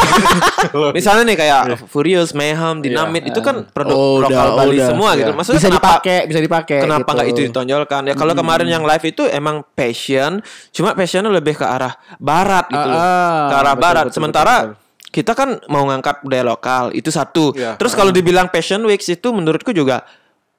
misalnya 0.98 1.24
nih 1.28 1.38
kayak 1.38 1.62
Furious, 1.88 2.27
Mayhem, 2.34 2.82
Dynamit 2.82 3.28
itu 3.28 3.40
kan 3.40 3.68
produk 3.70 3.96
Oh, 3.96 4.20
udah, 4.20 4.28
lokal 4.28 4.48
Bali 4.58 4.78
udah. 4.80 4.88
semua 4.90 5.10
gitu. 5.14 5.32
Iya. 5.32 5.38
Maksudnya 5.38 5.60
bisa 5.60 5.70
kenapa 5.70 5.88
dipakai, 5.88 6.18
bisa 6.26 6.40
dipakai. 6.42 6.78
Kenapa 6.82 7.00
gitu. 7.06 7.16
nggak 7.16 7.28
itu 7.30 7.40
ditonjolkan? 7.48 8.02
Ya 8.08 8.16
kalau 8.16 8.34
kemarin 8.34 8.68
yang 8.68 8.84
live 8.84 9.06
itu 9.06 9.24
emang 9.28 9.62
passion, 9.72 10.42
cuma 10.72 10.92
passionnya 10.92 11.30
lebih 11.30 11.56
ke 11.56 11.64
arah 11.64 11.94
barat 12.18 12.66
gitu 12.68 12.88
loh. 12.88 13.00
Ah. 13.00 13.48
Ke 13.48 13.56
arah 13.56 13.76
Betul, 13.76 13.84
barat. 13.86 14.06
betul, 14.10 14.16
Sementara 14.16 14.56
betul, 14.66 14.76
kita 15.08 15.32
kan 15.34 15.50
mau 15.68 15.84
ngangkat 15.86 16.16
budaya 16.22 16.44
lokal, 16.44 16.84
itu 16.92 17.10
satu. 17.10 17.54
Iya. 17.54 17.78
Terus 17.78 17.94
kalau 17.94 18.10
dibilang 18.10 18.50
passion 18.50 18.82
week 18.84 19.00
itu 19.02 19.28
menurutku 19.30 19.72
juga 19.72 20.04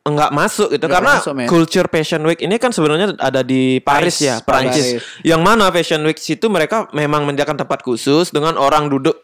enggak 0.09 0.33
masuk 0.33 0.73
gitu 0.73 0.89
Nggak 0.89 0.97
karena 1.05 1.15
masuk, 1.21 1.33
culture 1.45 1.89
fashion 1.93 2.25
week 2.25 2.41
ini 2.41 2.57
kan 2.57 2.73
sebenarnya 2.73 3.13
ada 3.21 3.45
di 3.45 3.77
Paris, 3.85 4.17
Paris, 4.17 4.25
ya 4.25 4.35
Prancis 4.41 4.87
Paris. 4.97 5.21
yang 5.21 5.45
mana 5.45 5.69
fashion 5.69 6.01
week 6.01 6.17
itu 6.17 6.47
mereka 6.49 6.89
memang 6.97 7.29
menyediakan 7.29 7.61
tempat 7.61 7.85
khusus 7.85 8.33
dengan 8.33 8.57
orang 8.57 8.89
duduk 8.89 9.21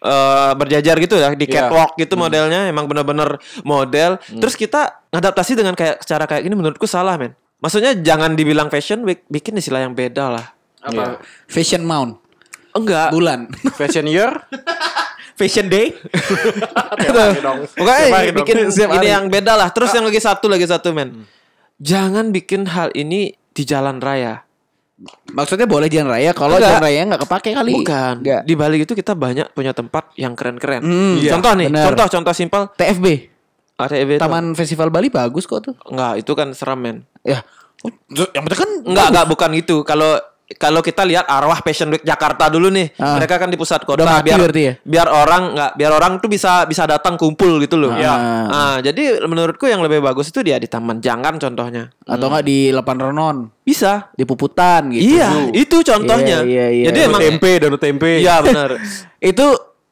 eh, 0.00 0.52
berjajar 0.54 0.96
gitu 0.96 1.14
ya 1.14 1.32
di 1.32 1.44
Iya. 1.44 1.68
catwalk 1.68 1.94
gitu 1.94 2.16
modelnya 2.16 2.66
emang 2.66 2.84
bener-bener 2.84 3.36
model 3.62 4.16
terus 4.32 4.54
kita 4.54 5.04
ngadaptasi 5.08 5.54
dengan 5.54 5.72
kayak 5.72 6.00
cara 6.02 6.24
kayak 6.24 6.42
gini 6.42 6.54
menurutku 6.54 6.84
salah 6.84 7.14
men 7.14 7.32
maksudnya 7.60 7.92
jangan 7.92 8.32
dibilang 8.32 8.68
fashion 8.68 9.04
week 9.04 9.24
bikin 9.26 9.54
istilah 9.54 9.84
yang 9.84 9.92
beda 9.92 10.32
lah 10.32 10.46
Apa? 10.80 11.20
Fashion 11.44 11.84
Mount. 11.84 12.16
enggak 12.72 13.12
Bulan. 13.12 13.52
Fashion 13.78 14.08
year? 14.08 14.32
Fashion 15.40 15.68
Day. 15.68 15.92
Pokoknya 17.00 17.40
dong. 17.40 17.64
bikin 18.44 18.68
ini 18.68 19.08
yang 19.08 19.28
beda 19.28 19.56
lah. 19.56 19.68
Terus 19.72 19.92
yang 19.92 20.04
lagi 20.04 20.20
satu 20.20 20.48
lagi 20.48 20.68
satu 20.68 20.92
men. 20.92 21.24
jangan 21.80 22.28
bikin 22.28 22.68
hal 22.68 22.92
ini 22.92 23.32
di 23.50 23.62
jalan 23.64 24.00
raya. 24.00 24.44
Maksudnya 25.32 25.64
boleh 25.64 25.88
jalan 25.88 26.12
raya 26.12 26.36
kalau 26.36 26.60
jalan 26.60 26.82
raya 26.82 27.00
nggak 27.08 27.22
kepake 27.24 27.50
kali. 27.56 27.72
Bukan. 27.72 28.14
Enggak. 28.20 28.42
Di 28.44 28.54
Bali 28.54 28.76
itu 28.84 28.92
kita 28.92 29.16
banyak 29.16 29.56
punya 29.56 29.72
tempat 29.72 30.12
yang 30.14 30.36
keren-keren. 30.36 30.84
Hmm, 30.84 31.16
iya, 31.16 31.32
contoh 31.32 31.56
nih, 31.56 31.72
bener. 31.72 31.84
contoh 31.88 32.06
contoh 32.10 32.34
simpel 32.36 32.68
TFB, 32.76 33.06
ATV 33.80 34.10
itu- 34.16 34.20
Taman 34.20 34.52
Festival 34.52 34.92
Bali 34.92 35.08
bagus 35.08 35.48
kok 35.48 35.64
tuh. 35.64 35.74
Enggak, 35.88 36.20
itu 36.20 36.32
kan 36.36 36.52
seram 36.52 36.76
men. 36.76 37.08
Ya. 37.24 37.40
Oh, 37.80 37.88
yang 38.36 38.44
penting 38.44 38.60
kan 38.60 38.70
Enggak, 38.84 39.06
enggak 39.08 39.26
bukan 39.32 39.50
itu. 39.56 39.76
Kalau 39.88 40.20
kalau 40.52 40.80
kita 40.80 41.02
lihat 41.02 41.24
arwah 41.24 41.58
Fashion 41.58 41.88
Week 41.88 42.02
Jakarta 42.02 42.46
dulu 42.46 42.68
nih, 42.68 42.90
Ah. 42.96 43.14
mereka 43.14 43.36
kan 43.36 43.46
di 43.46 43.54
pusat 43.54 43.80
kota 43.80 44.02
Udah 44.02 44.18
mati 44.18 44.26
biar 44.26 44.38
berarti 44.40 44.62
ya? 44.62 44.74
biar 44.80 45.06
orang 45.06 45.42
nggak 45.52 45.70
biar 45.74 45.92
orang 45.92 46.12
tuh 46.16 46.26
bisa 46.26 46.64
bisa 46.64 46.82
datang 46.84 47.14
kumpul 47.14 47.58
gitu 47.58 47.74
loh. 47.74 47.92
Ah. 47.92 48.48
Ah, 48.48 48.76
jadi 48.78 49.22
menurutku 49.22 49.64
yang 49.64 49.78
lebih 49.78 50.00
bagus 50.00 50.28
itu 50.28 50.40
dia 50.40 50.56
di 50.56 50.66
Taman 50.66 50.98
Janggan 50.98 51.38
contohnya. 51.38 51.92
atau 52.02 52.26
enggak 52.26 52.42
di 52.42 52.58
Lepan 52.70 52.98
Renon, 53.00 53.36
Bisa. 53.60 54.10
di 54.12 54.24
Puputan 54.24 54.90
gitu. 54.90 55.14
Iya, 55.14 55.54
itu 55.54 55.76
contohnya. 55.80 56.42
Iya, 56.42 56.66
iya, 56.66 56.66
iya. 56.72 56.84
Jadi 56.90 56.98
emang 57.06 57.22
tempe, 57.22 57.50
danau 57.56 57.78
tempe. 57.78 58.18
Iya 58.18 58.42
benar. 58.42 58.70
Itu 59.22 59.46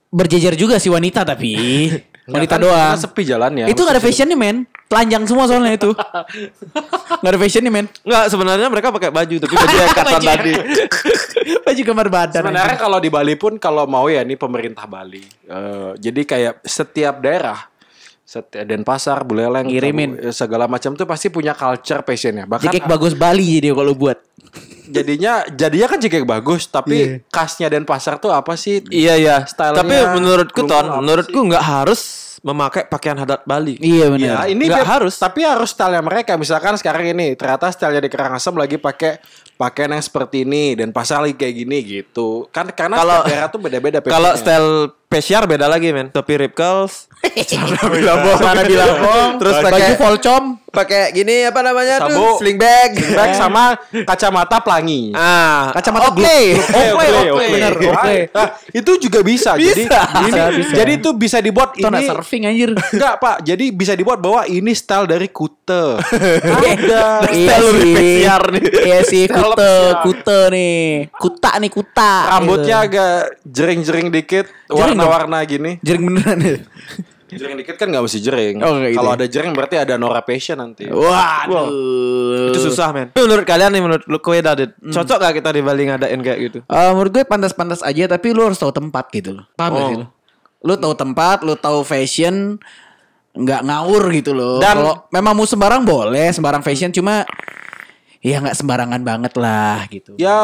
berjejer 0.09 0.57
juga 0.57 0.83
sih 0.83 0.89
wanita 0.89 1.23
tapi 1.23 1.53
wanita 2.27 2.57
Kan- 2.57 2.65
doang. 2.65 2.97
sepi 2.99 3.23
jalannya. 3.23 3.71
Itu 3.71 3.85
gak 3.85 3.95
ada 3.95 4.03
fashionnya 4.03 4.35
men 4.35 4.67
Telanjang 4.89 5.29
semua 5.29 5.45
soalnya 5.45 5.77
itu 5.77 5.93
Gak 7.23 7.29
ada 7.29 7.39
fashionnya 7.39 7.69
men 7.69 7.87
Enggak, 8.01 8.25
sebenarnya 8.33 8.69
mereka 8.69 8.89
pakai 8.89 9.13
baju 9.13 9.37
tapi 9.37 9.53
baju 9.53 9.77
yang 9.77 9.93
kata 10.01 10.11
Baju- 10.11 10.25
tadi. 10.27 10.53
Baju 11.69 11.81
gambar 11.85 12.09
badan 12.09 12.41
Sebenarnya 12.41 12.77
kalau 12.77 12.99
di 12.99 13.09
Bali 13.09 13.37
pun 13.37 13.57
kalau 13.57 13.85
mau 13.85 14.09
ya 14.09 14.25
ini 14.25 14.35
pemerintah 14.35 14.89
Bali. 14.89 15.21
Eh, 15.45 15.91
jadi 16.01 16.21
kayak 16.25 16.55
setiap 16.65 17.21
daerah 17.21 17.69
setiap 18.25 18.61
Denpasar, 18.61 19.25
Buleleng, 19.25 19.65
Ngirimin. 19.65 20.21
Tabu- 20.21 20.37
segala 20.37 20.69
macam 20.69 20.93
tuh 20.93 21.09
pasti 21.09 21.33
punya 21.33 21.57
culture 21.57 22.05
fashionnya. 22.05 22.45
Bahkan 22.45 22.69
Jekek 22.69 22.85
bagus 22.85 23.17
Bali 23.17 23.57
jadi 23.57 23.73
kalau 23.73 23.97
buat 23.97 24.21
jadinya 24.89 25.45
jadinya 25.49 25.89
kan 25.89 25.97
jekek 25.97 26.25
bagus, 26.25 26.69
tapi 26.69 27.25
khasnya 27.29 27.69
Denpasar 27.69 28.21
tuh 28.21 28.33
apa 28.33 28.53
sih? 28.57 28.85
Iya 28.89 29.17
iya. 29.17 29.37
Stylenya 29.45 29.81
Tapi 29.81 29.97
menurutku 30.13 30.61
ton, 30.65 31.01
menurutku 31.01 31.41
nggak 31.45 31.61
harus 31.61 32.01
memakai 32.49 32.83
pakaian 32.85 33.19
adat 33.19 33.45
Bali. 33.45 33.77
Iya 33.77 34.09
Ya, 34.09 34.09
benar 34.09 34.49
ini 34.49 34.65
Nggak 34.65 34.81
beb- 34.81 34.89
harus. 34.89 35.15
tapi 35.15 35.45
harus 35.45 35.69
style 35.69 36.01
mereka. 36.01 36.33
Misalkan 36.35 36.73
sekarang 36.75 37.05
ini 37.07 37.37
ternyata 37.37 37.69
stylenya 37.69 38.01
di 38.01 38.09
Karangasem 38.09 38.57
lagi 38.57 38.77
pakai 38.77 39.21
pakaian 39.55 39.91
yang 39.91 40.01
seperti 40.01 40.43
ini 40.43 40.73
dan 40.73 40.89
pasar 40.89 41.21
lagi 41.21 41.35
kayak 41.35 41.55
gini 41.57 41.79
gitu. 41.85 42.49
Kan 42.49 42.73
karena 42.73 42.97
Kalau- 42.97 43.25
daerah 43.25 43.49
tuh 43.49 43.61
beda-beda 43.61 43.99
Kalau 44.01 44.33
style 44.33 44.71
pesiar 45.09 45.45
beda 45.45 45.67
lagi 45.67 45.91
men. 45.91 46.09
Topi 46.09 46.37
rip 46.37 46.53
curls, 46.53 47.09
Mana 48.39 48.63
bilabong 48.63 49.41
terus 49.41 49.57
Baju 49.59 49.65
pakai 49.67 49.93
volcom 49.97 50.45
pakai 50.69 51.11
gini 51.11 51.43
apa 51.43 51.65
namanya 51.65 51.97
Sabu. 52.05 52.13
tuh 52.13 52.31
sling 52.39 52.55
bag. 52.55 52.93
Bag 53.11 53.33
sama 53.35 53.75
kacamata 54.05 54.61
pelangi. 54.61 55.11
Ah, 55.17 55.73
Kacamata 55.75 56.13
oke. 56.13 56.23
Oke, 56.79 57.07
oke. 57.33 57.47
bener, 57.51 57.73
oke. 57.75 58.17
Nah, 58.31 58.49
itu 58.71 58.93
juga 59.01 59.21
bisa. 59.25 59.57
Jadi 59.57 59.89
Bisa. 59.89 60.01
ini, 60.21 60.29
Bisa, 60.29 60.43
bisa. 60.53 60.73
jadi 60.77 60.93
itu 60.95 61.11
bisa 61.15 61.39
dibuat 61.41 61.73
Itu 61.75 61.89
ini 61.89 62.05
surfing 62.05 62.43
anjir 62.45 62.71
enggak, 62.95 63.15
Pak. 63.19 63.37
Jadi 63.43 63.65
bisa 63.73 63.93
dibuat 63.97 64.19
bahwa 64.21 64.45
ini 64.45 64.71
style 64.73 65.09
dari 65.09 65.33
Kute. 65.33 65.99
Ada. 66.69 67.33
Iya 67.33 67.57
sih 67.59 67.93
pesiar 67.97 68.43
nih. 68.53 68.63
Iya 68.85 68.99
sih 69.03 69.23
Kute. 69.27 69.75
Kute 70.05 70.41
nih 70.53 71.09
Kuta 71.11 71.51
nih 71.57 71.71
kuta 71.73 72.13
Rambutnya 72.31 72.79
gitu. 72.85 72.87
agak 72.93 73.17
jering-jering 73.43 74.09
dikit, 74.13 74.47
Jering 74.69 74.98
warna-warna 75.01 75.39
gini. 75.45 75.73
Jering 75.81 76.03
beneran 76.05 76.39
ya 76.39 76.57
Jering 77.29 77.61
dikit 77.61 77.77
kan 77.77 77.87
nggak 77.87 78.01
mesti 78.01 78.19
jering. 78.19 78.57
Oh, 78.59 78.81
gitu 78.81 78.97
Kalau 78.97 79.13
ya. 79.13 79.17
ada 79.21 79.27
jering 79.27 79.53
berarti 79.53 79.77
ada 79.77 79.95
Nora 79.95 80.25
Passion 80.25 80.57
nanti. 80.57 80.89
Waduh 80.89 81.69
Itu 82.49 82.59
susah 82.63 82.89
men. 82.91 83.13
Tapi 83.13 83.21
Menurut 83.21 83.45
kalian 83.45 83.69
nih 83.69 83.83
menurut 83.83 84.05
lu 84.05 84.19
kowe 84.19 84.33
Dadit, 84.35 84.73
cocok 84.81 85.19
gak 85.19 85.35
kita 85.37 85.51
di 85.51 85.61
Bali 85.61 85.85
ngadain 85.85 86.17
kayak 86.19 86.39
gitu? 86.41 86.59
Eh, 86.63 86.91
menurut 86.91 87.13
gue 87.13 87.25
pantas-pantas 87.25 87.81
aja 87.81 88.09
tapi 88.09 88.33
lu 88.33 88.43
harus 88.43 88.57
tahu 88.57 88.71
tempat 88.71 89.13
gitu 89.13 89.37
loh. 89.37 89.45
Paham 89.53 89.71
gak 89.71 89.79
Oh. 89.79 89.89
sih 89.89 89.97
lu? 89.99 90.07
Lu 90.59 90.75
tahu 90.75 90.95
tempat, 90.95 91.45
lu 91.45 91.55
tahu 91.55 91.85
fashion 91.85 92.57
nggak 93.31 93.61
ngawur 93.63 94.09
gitu 94.11 94.33
loh. 94.33 94.57
Dan- 94.59 94.81
kalau 94.81 95.05
memang 95.11 95.33
mau 95.33 95.45
sembarang 95.45 95.85
boleh, 95.85 96.33
sembarang 96.33 96.59
fashion 96.59 96.91
cuma 96.91 97.29
ya 98.19 98.41
nggak 98.41 98.57
sembarangan 98.57 98.99
banget 99.01 99.33
lah 99.37 99.87
gitu. 99.87 100.17
Ya 100.17 100.35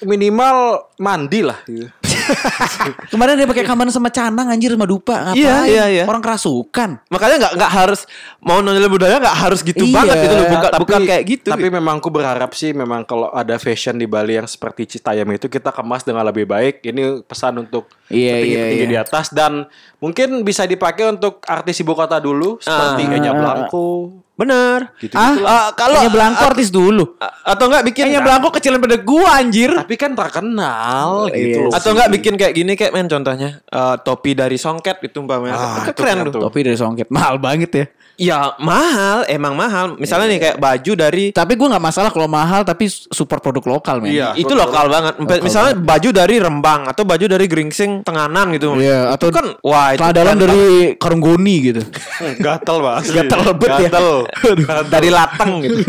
minimal 0.00 0.88
mandi 0.96 1.42
lah. 1.42 1.58
gitu. 1.66 1.90
Kemarin 3.12 3.34
dia 3.36 3.44
pakai 3.44 3.64
kaman 3.64 3.88
sama 3.88 4.08
canang 4.08 4.48
anjir 4.48 4.72
sama 4.72 4.84
dupa 4.84 5.14
ngapain? 5.26 5.40
Iya, 5.40 5.56
iya, 5.66 5.84
iya. 5.90 6.04
Orang 6.04 6.20
kerasukan. 6.20 7.02
Makanya 7.06 7.36
nggak 7.38 7.52
nggak 7.56 7.72
harus 7.72 8.00
mau 8.38 8.58
nonjol 8.58 8.88
budaya 8.88 9.16
nggak 9.16 9.38
harus 9.38 9.60
gitu 9.60 9.82
Iya, 9.82 9.94
banget 9.94 10.16
gitu 10.20 10.34
loh. 10.34 10.46
Bukan, 10.48 10.70
Tapi- 10.70 10.82
bukan 10.82 11.00
kayak 11.04 11.22
gitu. 11.24 11.48
Tapi 11.48 11.68
memang 11.68 11.94
aku 11.98 12.08
berharap 12.08 12.50
sih 12.52 12.70
memang 12.70 13.02
kalau 13.02 13.28
ada 13.30 13.56
fashion 13.56 13.94
di 13.94 14.06
Bali 14.06 14.34
yang 14.34 14.46
seperti 14.46 14.86
Citayam 14.88 15.28
itu 15.30 15.46
kita 15.46 15.70
kemas 15.70 16.02
dengan 16.02 16.22
lebih 16.22 16.44
baik. 16.44 16.82
Ini 16.82 17.22
pesan 17.22 17.60
untuk 17.60 17.90
Iya, 18.06 18.38
petinggi-petinggi 18.38 18.74
iya, 18.74 18.86
iya. 18.86 18.90
di 18.90 18.96
atas 18.98 19.30
dan 19.30 19.66
mungkin 19.98 20.42
bisa 20.42 20.64
dipakai 20.64 21.10
untuk 21.10 21.44
artis 21.44 21.78
ibu 21.78 21.92
kota 21.92 22.18
dulu 22.18 22.58
seperti 22.58 23.02
Ah. 23.04 23.14
Enya 23.14 23.32
Blanco. 23.32 24.10
Bener. 24.40 24.88
Gitu 24.96 25.12
Ah, 25.12 25.36
Ah, 25.36 25.68
kalau 25.76 26.00
Kayaknya 26.00 26.14
belangko 26.16 26.44
artis 26.48 26.72
dulu. 26.72 27.04
Atau 27.44 27.68
enggak 27.68 27.84
bikin 27.84 28.02
Kayaknya 28.08 28.20
belangko 28.24 28.48
kecilan 28.50 28.80
pada 28.80 28.96
gua 28.96 29.30
anjir. 29.36 29.70
Tapi 29.76 29.94
kan 29.94 30.16
terkenal 30.16 31.28
gitu. 31.28 31.68
iya 31.68 31.76
atau 31.76 31.90
enggak 31.92 32.08
bikin 32.16 32.34
kayak 32.40 32.54
gini 32.56 32.72
kayak 32.72 32.92
men 32.96 33.04
contohnya 33.04 33.60
eh, 33.60 33.96
topi 34.00 34.32
dari 34.32 34.56
songket 34.56 34.96
gitu 35.04 35.20
umpamanya. 35.20 35.54
Ah, 35.54 35.84
Kan 35.84 35.84
itu 35.84 35.92
keren 35.92 36.16
tuh. 36.32 36.40
Topi 36.40 36.60
dari 36.64 36.78
songket 36.80 37.12
mahal 37.12 37.36
banget 37.36 37.70
ya. 37.70 37.86
Ya 38.20 38.52
mahal, 38.60 39.24
emang 39.32 39.56
mahal. 39.56 39.96
Misalnya 39.96 40.28
nih 40.28 40.38
kayak 40.44 40.56
baju 40.60 40.92
dari 40.92 41.24
Tapi 41.32 41.56
gua 41.56 41.72
nggak 41.72 41.84
masalah 41.88 42.12
kalau 42.12 42.28
mahal 42.28 42.68
tapi 42.68 42.84
support 42.92 43.40
produk 43.40 43.80
lokal 43.80 44.04
men. 44.04 44.12
Iya. 44.12 44.36
itu 44.36 44.52
lokal 44.52 44.92
banget. 44.92 45.16
Misalnya 45.40 45.72
baju 45.80 46.08
dari 46.12 46.36
Rembang 46.36 46.84
atau 46.84 47.08
baju 47.08 47.24
dari 47.24 47.48
Gringsing 47.48 48.04
Tenganan 48.04 48.52
gitu. 48.52 48.76
Iya, 48.76 49.16
Itu 49.16 49.16
atau 49.16 49.28
kan 49.32 49.46
wah 49.64 49.96
itu 49.96 50.04
keren 50.04 50.36
dari 50.36 50.62
Karunggoni 51.00 51.56
gitu. 51.72 51.80
Gatel 52.44 52.76
mas. 52.84 53.08
Gatel 53.16 53.40
lebet 53.40 53.70
ya. 53.72 53.88
Gatel. 53.88 54.08
banget. 54.68 54.86
dari 54.92 55.08
Lateng 55.08 55.52
gitu. 55.64 55.80